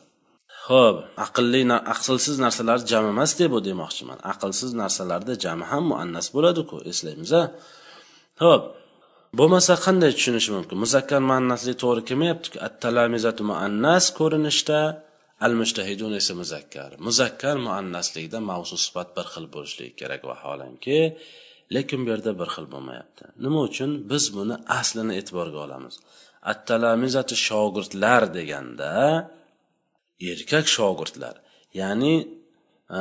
Ho'p 0.67 0.97
aqlli 1.25 1.61
aqlsiz 1.93 2.35
narsalar 2.45 2.79
jam 2.91 3.05
emas 3.13 3.31
deb 3.41 3.53
demoqchiman. 3.67 4.19
Aqlsiz 4.31 4.71
narsalarda 4.81 5.33
jami 5.43 5.65
ham 5.71 5.83
muannas 5.91 6.27
bo'ladiku 6.35 6.75
eslaymiz 6.91 7.31
a 7.41 7.43
ho'p 8.43 8.63
bo'lmasa 9.39 9.73
qanday 9.85 10.11
tushunish 10.17 10.49
mumkin? 10.55 10.75
Muzakkar 10.83 11.21
muannaslik 11.29 11.75
to'g'ri 11.83 12.01
kelmayaptiku. 12.09 12.57
At 12.67 12.73
talamizatu 12.83 13.41
muannas 13.51 14.05
ko'rinishda 14.19 14.79
al 15.45 15.53
mushtahidun 15.61 16.13
esa 16.19 16.33
muzakkar. 16.41 16.91
Muzakkar 17.07 17.55
muannaslikda 17.67 18.39
mavzu 18.51 18.77
sifat 18.85 19.09
bir 19.17 19.25
xil 19.33 19.45
bo'lishligi 19.53 19.93
kerak 20.01 20.21
vaholanki 20.29 20.99
lekin 21.75 21.99
bu 22.05 22.09
yerda 22.13 22.31
bir 22.39 22.49
xil 22.55 22.65
bo'lmayapti. 22.73 23.23
Nima 23.43 23.59
uchun? 23.69 23.91
Biz 24.11 24.23
buni 24.37 24.55
aslini 24.79 25.13
e'tiborga 25.19 25.59
olamiz. 25.65 25.95
Attalamizati 26.51 27.35
shogirdlar 27.47 28.23
deganda 28.37 28.93
erkak 30.31 30.65
shogirdlar 30.75 31.35
ya'ni 31.81 32.15
e, 32.95 32.99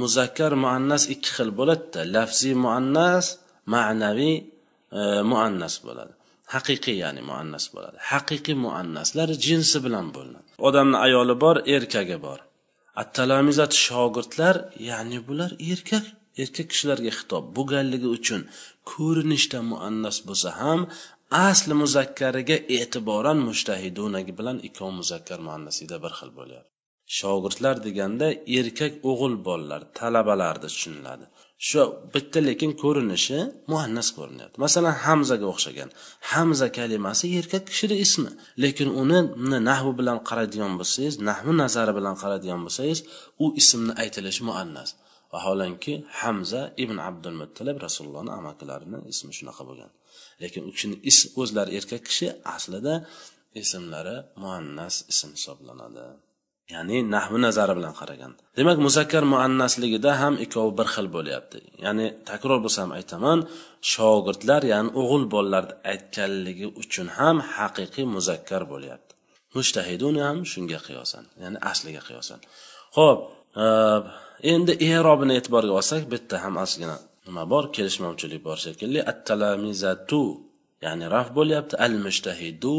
muzakkar 0.00 0.52
muannas 0.64 1.02
ikki 1.14 1.30
xil 1.36 1.50
bo'ladida 1.58 2.00
lafziy 2.14 2.54
muannas 2.64 3.26
ma'naviy 3.74 4.36
e, 4.98 5.00
muannas 5.30 5.74
bo'ladi. 5.86 6.14
Haqiqiy 6.52 6.96
ya'ni 7.04 7.22
muannas 7.30 7.64
bo'ladi. 7.74 7.96
Haqiqiy 8.10 8.56
muannaslar 8.66 9.28
jinsi 9.46 9.76
bilan 9.86 10.06
bo'linadi. 10.16 10.48
Odamni 10.68 10.98
ayoli 11.06 11.34
bor 11.44 11.56
erkagi 11.76 12.18
bor. 12.26 12.38
Attalamizat 13.02 13.72
shogirdlar 13.84 14.56
ya'ni 14.90 15.18
bular 15.28 15.50
erkak 15.72 16.04
erkak 16.42 16.68
kishilarga 16.72 17.12
xitob 17.18 17.44
bo'lganligi 17.56 18.08
uchun 18.18 18.40
ko'rinishda 18.92 19.58
muannas 19.72 20.18
bo'lsa 20.28 20.50
ham 20.60 20.80
asli 21.48 21.74
muzakkariga 21.82 22.56
e'tiboran 22.76 23.38
mushtahidunagi 23.48 24.32
bilan 24.38 24.58
ikkov 24.68 24.90
muzakkar 25.00 25.38
muannasida 25.46 25.96
bir 26.04 26.12
xil 26.18 26.30
bo'lyapti. 26.38 26.73
Shogirdlar 27.18 27.76
deganda 27.86 28.26
erkak 28.58 28.92
o'g'il 29.10 29.34
bolalar 29.46 29.82
talabalarni 29.98 30.68
tushuniladi. 30.74 31.24
Shu 31.68 31.82
bitta 32.14 32.40
lekin 32.48 32.70
ko'rinishi 32.82 33.38
muannas 33.72 34.08
ko'rinyapti. 34.16 34.56
Masalan 34.64 34.94
hamzaga 35.04 35.46
o'xshagan. 35.52 35.88
Hamza 36.32 36.68
kalimasi 36.78 37.26
erkak 37.38 37.64
kishini 37.70 37.96
ismi. 38.04 38.30
Lekin 38.64 38.88
uni 39.02 39.18
nahvi 39.70 39.92
bilan 40.00 40.18
qaraydigan 40.28 40.72
bo'lsangiz 40.80 41.14
nahvi 41.28 41.52
nazari 41.62 41.92
bilan 41.98 42.16
qaraydigan 42.22 42.60
bo'lsangiz 42.66 43.00
u 43.44 43.46
ismni 43.60 43.92
aytilishi 44.02 44.42
muannas. 44.48 44.90
Vaholanki 45.32 45.94
hamza 46.20 46.60
ibn 46.84 46.96
abdul 47.08 47.36
muttalib 47.42 47.76
rasulullohni 47.86 48.32
amakilarini 48.38 48.98
ismi 49.12 49.32
shunaqa 49.38 49.62
bo'lgan. 49.68 49.90
Lekin 50.42 50.62
u 50.68 50.70
kishini 50.74 50.96
ism 51.10 51.28
o'zlari 51.40 51.70
erkak 51.78 52.02
kishi 52.08 52.26
aslida 52.56 52.94
ismlari 53.62 54.16
muannas 54.42 54.94
ism 55.12 55.30
hisoblanadi. 55.38 56.06
Ya'ni 56.72 56.96
nahvi 57.14 57.38
nazari 57.46 57.72
bilan 57.78 57.94
qaraganda 58.00 58.40
demak 58.58 58.78
muzakkar 58.86 59.24
muannasligida 59.32 60.10
ham 60.22 60.34
ikkovi 60.44 60.72
bir 60.78 60.88
xil 60.94 61.06
bo'lyapti. 61.16 61.58
Ya'ni 61.84 62.06
takror 62.30 62.58
bo'lsam 62.64 62.88
aytaman 62.98 63.38
shogirdlar 63.92 64.62
ya'ni 64.72 64.90
o'g'il 65.00 65.24
bolalar 65.34 65.64
aytganligi 65.92 66.66
uchun 66.82 67.06
ham 67.18 67.36
haqiqiy 67.56 68.06
muzakkar 68.16 68.62
bo'lyapti. 68.72 69.12
Mushtahidun 69.56 70.14
ham 70.24 70.38
shunga 70.52 70.78
qiyosan 70.86 71.24
ya'ni 71.42 71.58
asliga 71.70 72.02
qiyosan. 72.08 72.38
Ho'p 72.96 73.18
endi 74.52 74.72
erobini 74.92 75.34
e'tiborga 75.38 75.72
olsak 75.80 76.02
bitta 76.12 76.36
ham 76.44 76.54
ozgina 76.64 76.96
nima 77.26 77.44
bor? 77.52 77.64
Kelishmovchilik 77.76 78.40
bor 78.48 78.58
shekilli. 78.66 79.00
At 79.10 79.18
talamizatu 79.28 80.22
ya'ni 80.84 81.04
raf 81.14 81.28
bo'lyapti. 81.38 81.74
Al 81.86 81.94
mushtahidu 82.06 82.78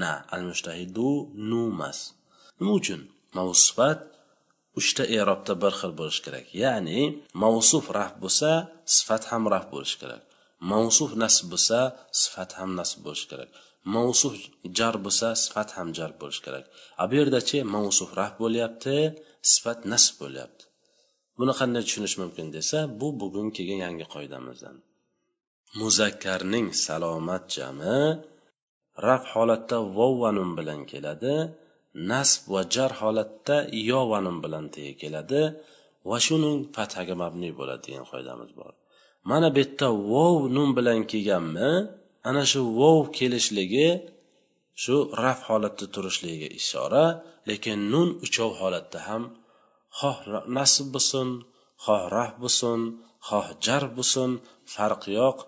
na 0.00 0.12
al 0.34 0.42
mushtahidu 0.50 1.10
numas 1.50 1.98
nima 2.58 2.72
uchun? 2.80 3.00
Mavsufat 3.36 4.00
uchta 4.78 5.04
erobda 5.18 5.54
bir 5.62 5.72
xil 5.80 5.92
bo'lishi 6.00 6.22
kerak. 6.26 6.46
Ya'ni 6.62 7.00
mavsuf 7.42 7.84
raf 7.98 8.12
bo'lsa 8.22 8.50
sifat 8.96 9.22
ham 9.30 9.42
raf 9.54 9.66
bo'lishi 9.74 9.96
kerak. 10.02 10.22
Mavsuf 10.72 11.10
nasb 11.22 11.44
bo'lsa 11.52 11.78
sifat 12.22 12.50
ham 12.58 12.70
nasb 12.80 12.98
bo'lishi 13.06 13.26
kerak. 13.32 13.50
Mavsuf 13.94 14.34
jar 14.78 14.94
bo'lsa 15.04 15.28
sifat 15.44 15.68
ham 15.76 15.88
jar 15.98 16.12
bo'lishi 16.20 16.42
kerak. 16.46 16.64
A 17.00 17.02
bu 17.08 17.14
yerdachi 17.20 17.58
mavsuf 17.74 18.10
raf 18.20 18.32
bo'lyapti 18.42 18.96
sifat 19.52 19.80
nasb 19.92 20.14
bo'lyapti. 20.22 20.64
Buni 21.38 21.52
qanday 21.60 21.82
tushunish 21.86 22.16
mumkin 22.22 22.46
desa 22.56 22.78
bu 23.00 23.08
bugun 23.20 23.48
kelgan 23.56 23.80
yangi 23.86 24.06
qoidamizdan. 24.14 24.76
Muzakkarning 25.80 26.68
salomat 26.84 27.44
jami 27.56 27.98
raf 29.06 29.24
holatda 29.32 29.78
vov 29.96 30.20
nun 30.36 30.50
bilan 30.58 30.80
keladi 30.92 31.34
nasb 32.10 32.42
va 32.52 32.62
jar 32.74 32.92
holatda 33.00 33.56
yovanim 33.90 34.36
bilan 34.44 34.64
tega 34.74 34.92
keladi 35.02 35.42
va 36.08 36.16
shuning 36.26 36.58
fathaga 36.74 37.14
mabni 37.22 37.50
bo'ladi 37.58 37.82
degan 37.86 38.04
qoidamiz 38.12 38.50
bor. 38.60 38.72
Mana 39.30 39.48
bu 39.54 39.58
yerda 39.62 39.88
vov 40.10 40.36
nun 40.56 40.70
bilan 40.78 41.00
kelganmi 41.10 41.70
ana 42.28 42.42
shu 42.50 42.60
vov 42.80 43.00
kelishligi 43.16 43.88
shu 44.82 44.96
raf 45.22 45.40
holatda 45.48 45.86
turishligiga 45.94 46.48
ishora 46.60 47.04
lekin 47.48 47.78
nun 47.92 48.08
uchov 48.26 48.50
holatda 48.60 48.98
ham 49.08 49.22
xoh 49.98 50.18
nasb 50.56 50.86
bo'lsin 50.94 51.28
xoh 51.84 52.02
raf 52.16 52.32
bo'lsin 52.42 52.80
xoh 53.28 53.48
jar 53.64 53.84
bo'lsin 53.96 54.30
farqi 54.74 55.10
yo'q 55.20 55.38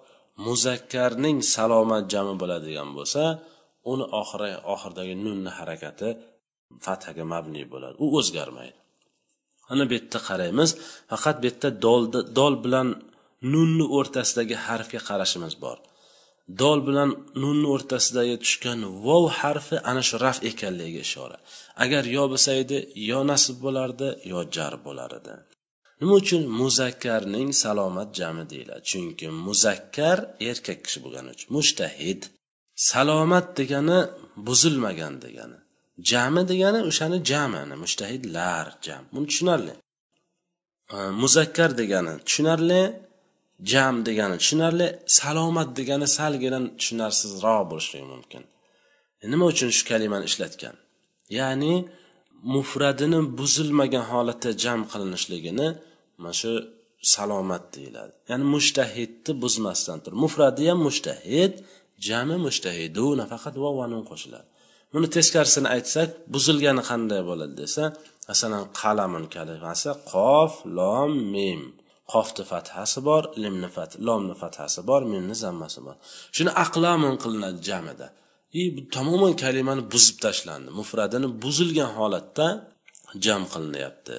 muzakkarning 0.47 1.39
salomat 1.55 2.05
jami 2.13 2.35
bo'ladigan 2.43 2.89
bo'lsa 2.99 3.25
uni 3.93 4.05
oxiri 4.21 4.51
oxiridagi 4.73 5.15
nunni 5.25 5.51
harakati 5.59 6.09
fathaga 6.87 7.25
mabni 7.33 7.63
bo'ladi. 7.73 7.97
U 8.05 8.07
o'zgarmaydi. 8.19 8.79
Ana 9.73 9.85
bu 9.89 9.93
yerda 9.99 10.19
qaraymiz. 10.29 10.71
Faqat 11.11 11.37
bu 11.43 11.47
yerda 11.49 11.69
dolda 11.85 12.21
dol 12.39 12.55
bilan 12.65 12.89
nunni 13.53 13.87
o'rtasidagi 13.99 14.57
harfga 14.67 15.01
qarashimiz 15.09 15.55
bor. 15.65 15.79
Dol 16.63 16.79
bilan 16.89 17.11
nunni 17.43 17.69
o'rtasidagi 17.75 18.37
tushgan 18.45 18.81
vov 19.07 19.25
harfi 19.41 19.77
ana 19.91 20.03
shu 20.09 20.17
raf 20.25 20.39
ekanligiga 20.51 21.03
ishora. 21.09 21.39
Agar 21.85 22.05
yo 22.17 22.25
bo'lsa 22.33 22.51
edi 22.63 22.79
yo 23.11 23.21
nasib 23.31 23.57
bo'lardi 23.65 24.09
yo 24.33 24.41
jar 24.55 24.75
bo'lar 24.87 25.11
edi 25.21 25.35
nima 26.03 26.15
uchun 26.23 26.43
muzakkarning 26.61 27.51
salomat 27.63 28.11
jami 28.19 28.45
deyiladi? 28.53 28.83
Chunki 28.91 29.27
muzakkar 29.47 30.19
erkak 30.51 30.79
kishi 30.85 30.99
bo'lgani 31.05 31.29
uchun. 31.35 31.49
Mushtahid 31.57 32.21
salomat 32.91 33.47
degani 33.59 33.99
buzilmagan 34.47 35.15
degani. 35.25 35.59
Jami 36.11 36.43
degani 36.51 36.81
o'shani 36.91 37.19
jami 37.31 37.61
mushtahidlar 37.85 38.67
jam 38.87 39.03
buni 39.13 39.27
tushunarli. 39.31 39.75
E, 40.95 40.97
muzakkar 41.23 41.71
degani 41.81 42.13
tushunarli 42.27 42.83
jam 43.73 43.95
degani 44.09 44.37
tushunarli 44.43 44.87
salomat 45.19 45.69
degani 45.79 46.07
salgina 46.19 46.59
tushunarsizroq 46.79 47.63
bo'lishligi 47.71 48.07
mumkin. 48.15 48.43
E, 49.23 49.25
nima 49.33 49.45
uchun 49.53 49.71
shu 49.77 49.83
kalimani 49.91 50.25
ishlatgan? 50.31 50.77
Ya'ni 51.39 51.75
mufradini 52.55 53.21
buzilmagan 53.39 54.05
holatda 54.13 54.51
jam 54.65 54.81
qilinishligini 54.93 55.69
mana 56.23 56.35
shu 56.41 56.53
salomat 57.15 57.65
deyiladi. 57.75 58.13
Ya'ni 58.31 58.45
mushtahidni 58.55 59.33
buzmasdan 59.43 59.99
turib 60.05 60.19
mufradi 60.25 60.65
ham 60.71 60.79
mushtahid 60.89 61.53
jami 62.07 62.37
mushtahidu 62.47 63.07
nafaqat 63.21 63.55
vovvanun 63.65 64.05
qo'shiladi. 64.11 64.49
Buni 64.93 65.09
teskarisini 65.17 65.69
aytsak 65.77 66.09
buzilgani 66.35 66.83
qanday 66.91 67.21
bo'ladi 67.31 67.55
desa 67.63 67.85
masalan 68.29 68.65
qalamun 68.81 69.25
kalimasi 69.35 69.91
qof 70.13 70.53
lom 70.79 71.13
mim. 71.35 71.63
Qofni 72.13 72.45
fathasi 72.53 72.99
bor 73.09 73.23
limni 73.43 73.69
fath 73.77 73.95
lomni 74.07 74.35
fathasi 74.43 74.81
bor 74.89 75.03
mimni 75.13 75.35
zammasi 75.45 75.81
bor. 75.87 75.97
Shuni 76.37 76.51
aqlamun 76.65 77.15
qilinadi 77.23 77.61
jamida. 77.69 78.09
И 78.61 78.63
tamoman 78.97 79.33
kalimani 79.43 79.83
buzib 79.93 80.17
tashlandi. 80.25 80.69
Mufradini 80.81 81.29
buzilgan 81.43 81.91
holatda 81.99 82.47
jam 83.25 83.43
qilinyapti. 83.53 84.19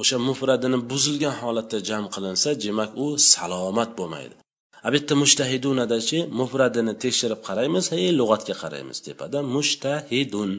O'sha 0.00 0.16
mufradini 0.28 0.78
buzilgan 0.90 1.34
holatda 1.42 1.78
jam 1.88 2.04
qilinsa 2.14 2.50
demak 2.64 2.90
u 3.04 3.06
salomat 3.32 3.90
bo'lmaydi. 3.98 4.34
A 4.84 4.88
bu 4.92 4.96
yerda 4.98 5.14
mushtahidunadachi 5.22 6.18
mufradini 6.40 6.94
tekshirib 7.04 7.40
qaraymiz 7.48 7.84
hey 7.94 8.06
lug'atga 8.20 8.54
qaraymiz 8.62 8.98
tepada 9.06 9.38
mushtahidun. 9.56 10.50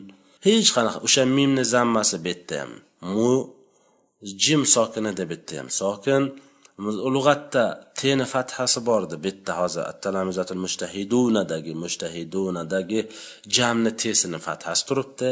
Hech 0.47 0.69
qanaqa 0.75 0.99
o'sha 1.07 1.23
mimni 1.37 1.63
zammasi 1.73 2.17
bu 2.25 2.29
yerda 2.33 2.55
ham. 2.61 2.71
Mu 3.13 3.33
jim 4.43 4.61
sokinida 4.75 5.23
bu 5.29 5.35
yerda 5.37 5.53
ham 5.59 5.69
sokin. 5.81 6.23
Lug'atda 7.15 7.63
teni 7.99 8.25
fathasi 8.33 8.79
bor 8.87 9.01
edi 9.07 9.15
bu 9.23 9.27
yerda 9.31 9.53
hozir 9.61 9.83
attalamizatul 9.91 10.61
mushtahidunadagi 10.65 11.73
mushtahidunadagi 11.83 12.99
jamni 13.55 13.91
tesini 14.01 14.39
fathasi 14.47 14.83
turibdi. 14.89 15.29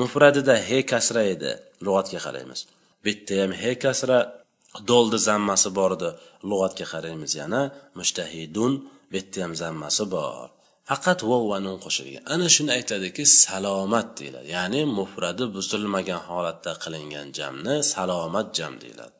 Mufradida 0.00 0.54
he 0.68 0.78
kasra 0.92 1.22
edi. 1.34 1.50
Lug'atga 1.86 2.18
qaraymiz. 2.26 2.60
Bu 3.04 3.08
yerda 3.12 3.34
ham 3.42 3.52
he 3.62 3.72
kasra 3.84 4.18
doldi 4.90 5.18
zammasi 5.28 5.68
bor 5.78 5.90
edi. 5.96 6.10
Lug'atga 6.50 6.86
qaraymiz 6.92 7.32
yana. 7.42 7.62
Mushtahidun 7.98 8.72
bu 9.10 9.14
yerda 9.18 9.38
ham 9.44 9.52
zammasi 9.62 10.04
bor. 10.14 10.46
Faqat 10.90 11.20
vov 11.30 11.42
va 11.52 11.58
nun 11.66 11.76
qo'shilgan 11.84 12.24
ana 12.34 12.46
shuni 12.54 12.70
aytadiki 12.78 13.24
salomat 13.44 14.08
deyiladi. 14.18 14.46
Ya'ni 14.56 14.80
mufradi 14.98 15.44
buzilmagan 15.54 16.20
holatda 16.28 16.72
qilingan 16.84 17.28
jamni 17.38 17.76
salomat 17.94 18.48
jam 18.58 18.72
deyiladi. 18.82 19.16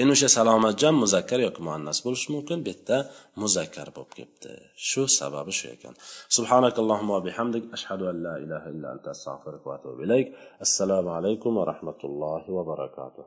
Endi 0.00 0.12
o'sha 0.16 0.28
salomat 0.38 0.74
jam 0.82 0.94
muzakkar 1.04 1.40
yoki 1.46 1.60
muannas 1.66 1.98
bo'lishi 2.06 2.28
mumkin. 2.34 2.58
Bu 2.64 2.68
yerda 2.72 2.96
muzakkar 3.42 3.88
bo'lib 3.96 4.12
kelibdi 4.18 4.52
shu 4.88 5.02
sababi 5.18 5.52
shu 5.58 5.66
ekan. 5.74 5.94
Subhanakallohumma 6.36 7.18
bihamdik. 7.26 7.64
Ashhadu 7.76 8.04
an 8.12 8.16
la 8.26 8.34
ilaha 8.44 8.66
illa 8.74 8.88
anta 8.94 9.08
astag'firuka 9.16 9.66
va 9.70 9.74
atubu 9.78 10.00
ilayk. 10.06 10.26
Assalomu 10.64 11.10
alaykum 11.18 11.50
va 11.58 11.64
rahmatullohi 11.72 12.50
va 12.56 12.62
barakatuh. 12.72 13.24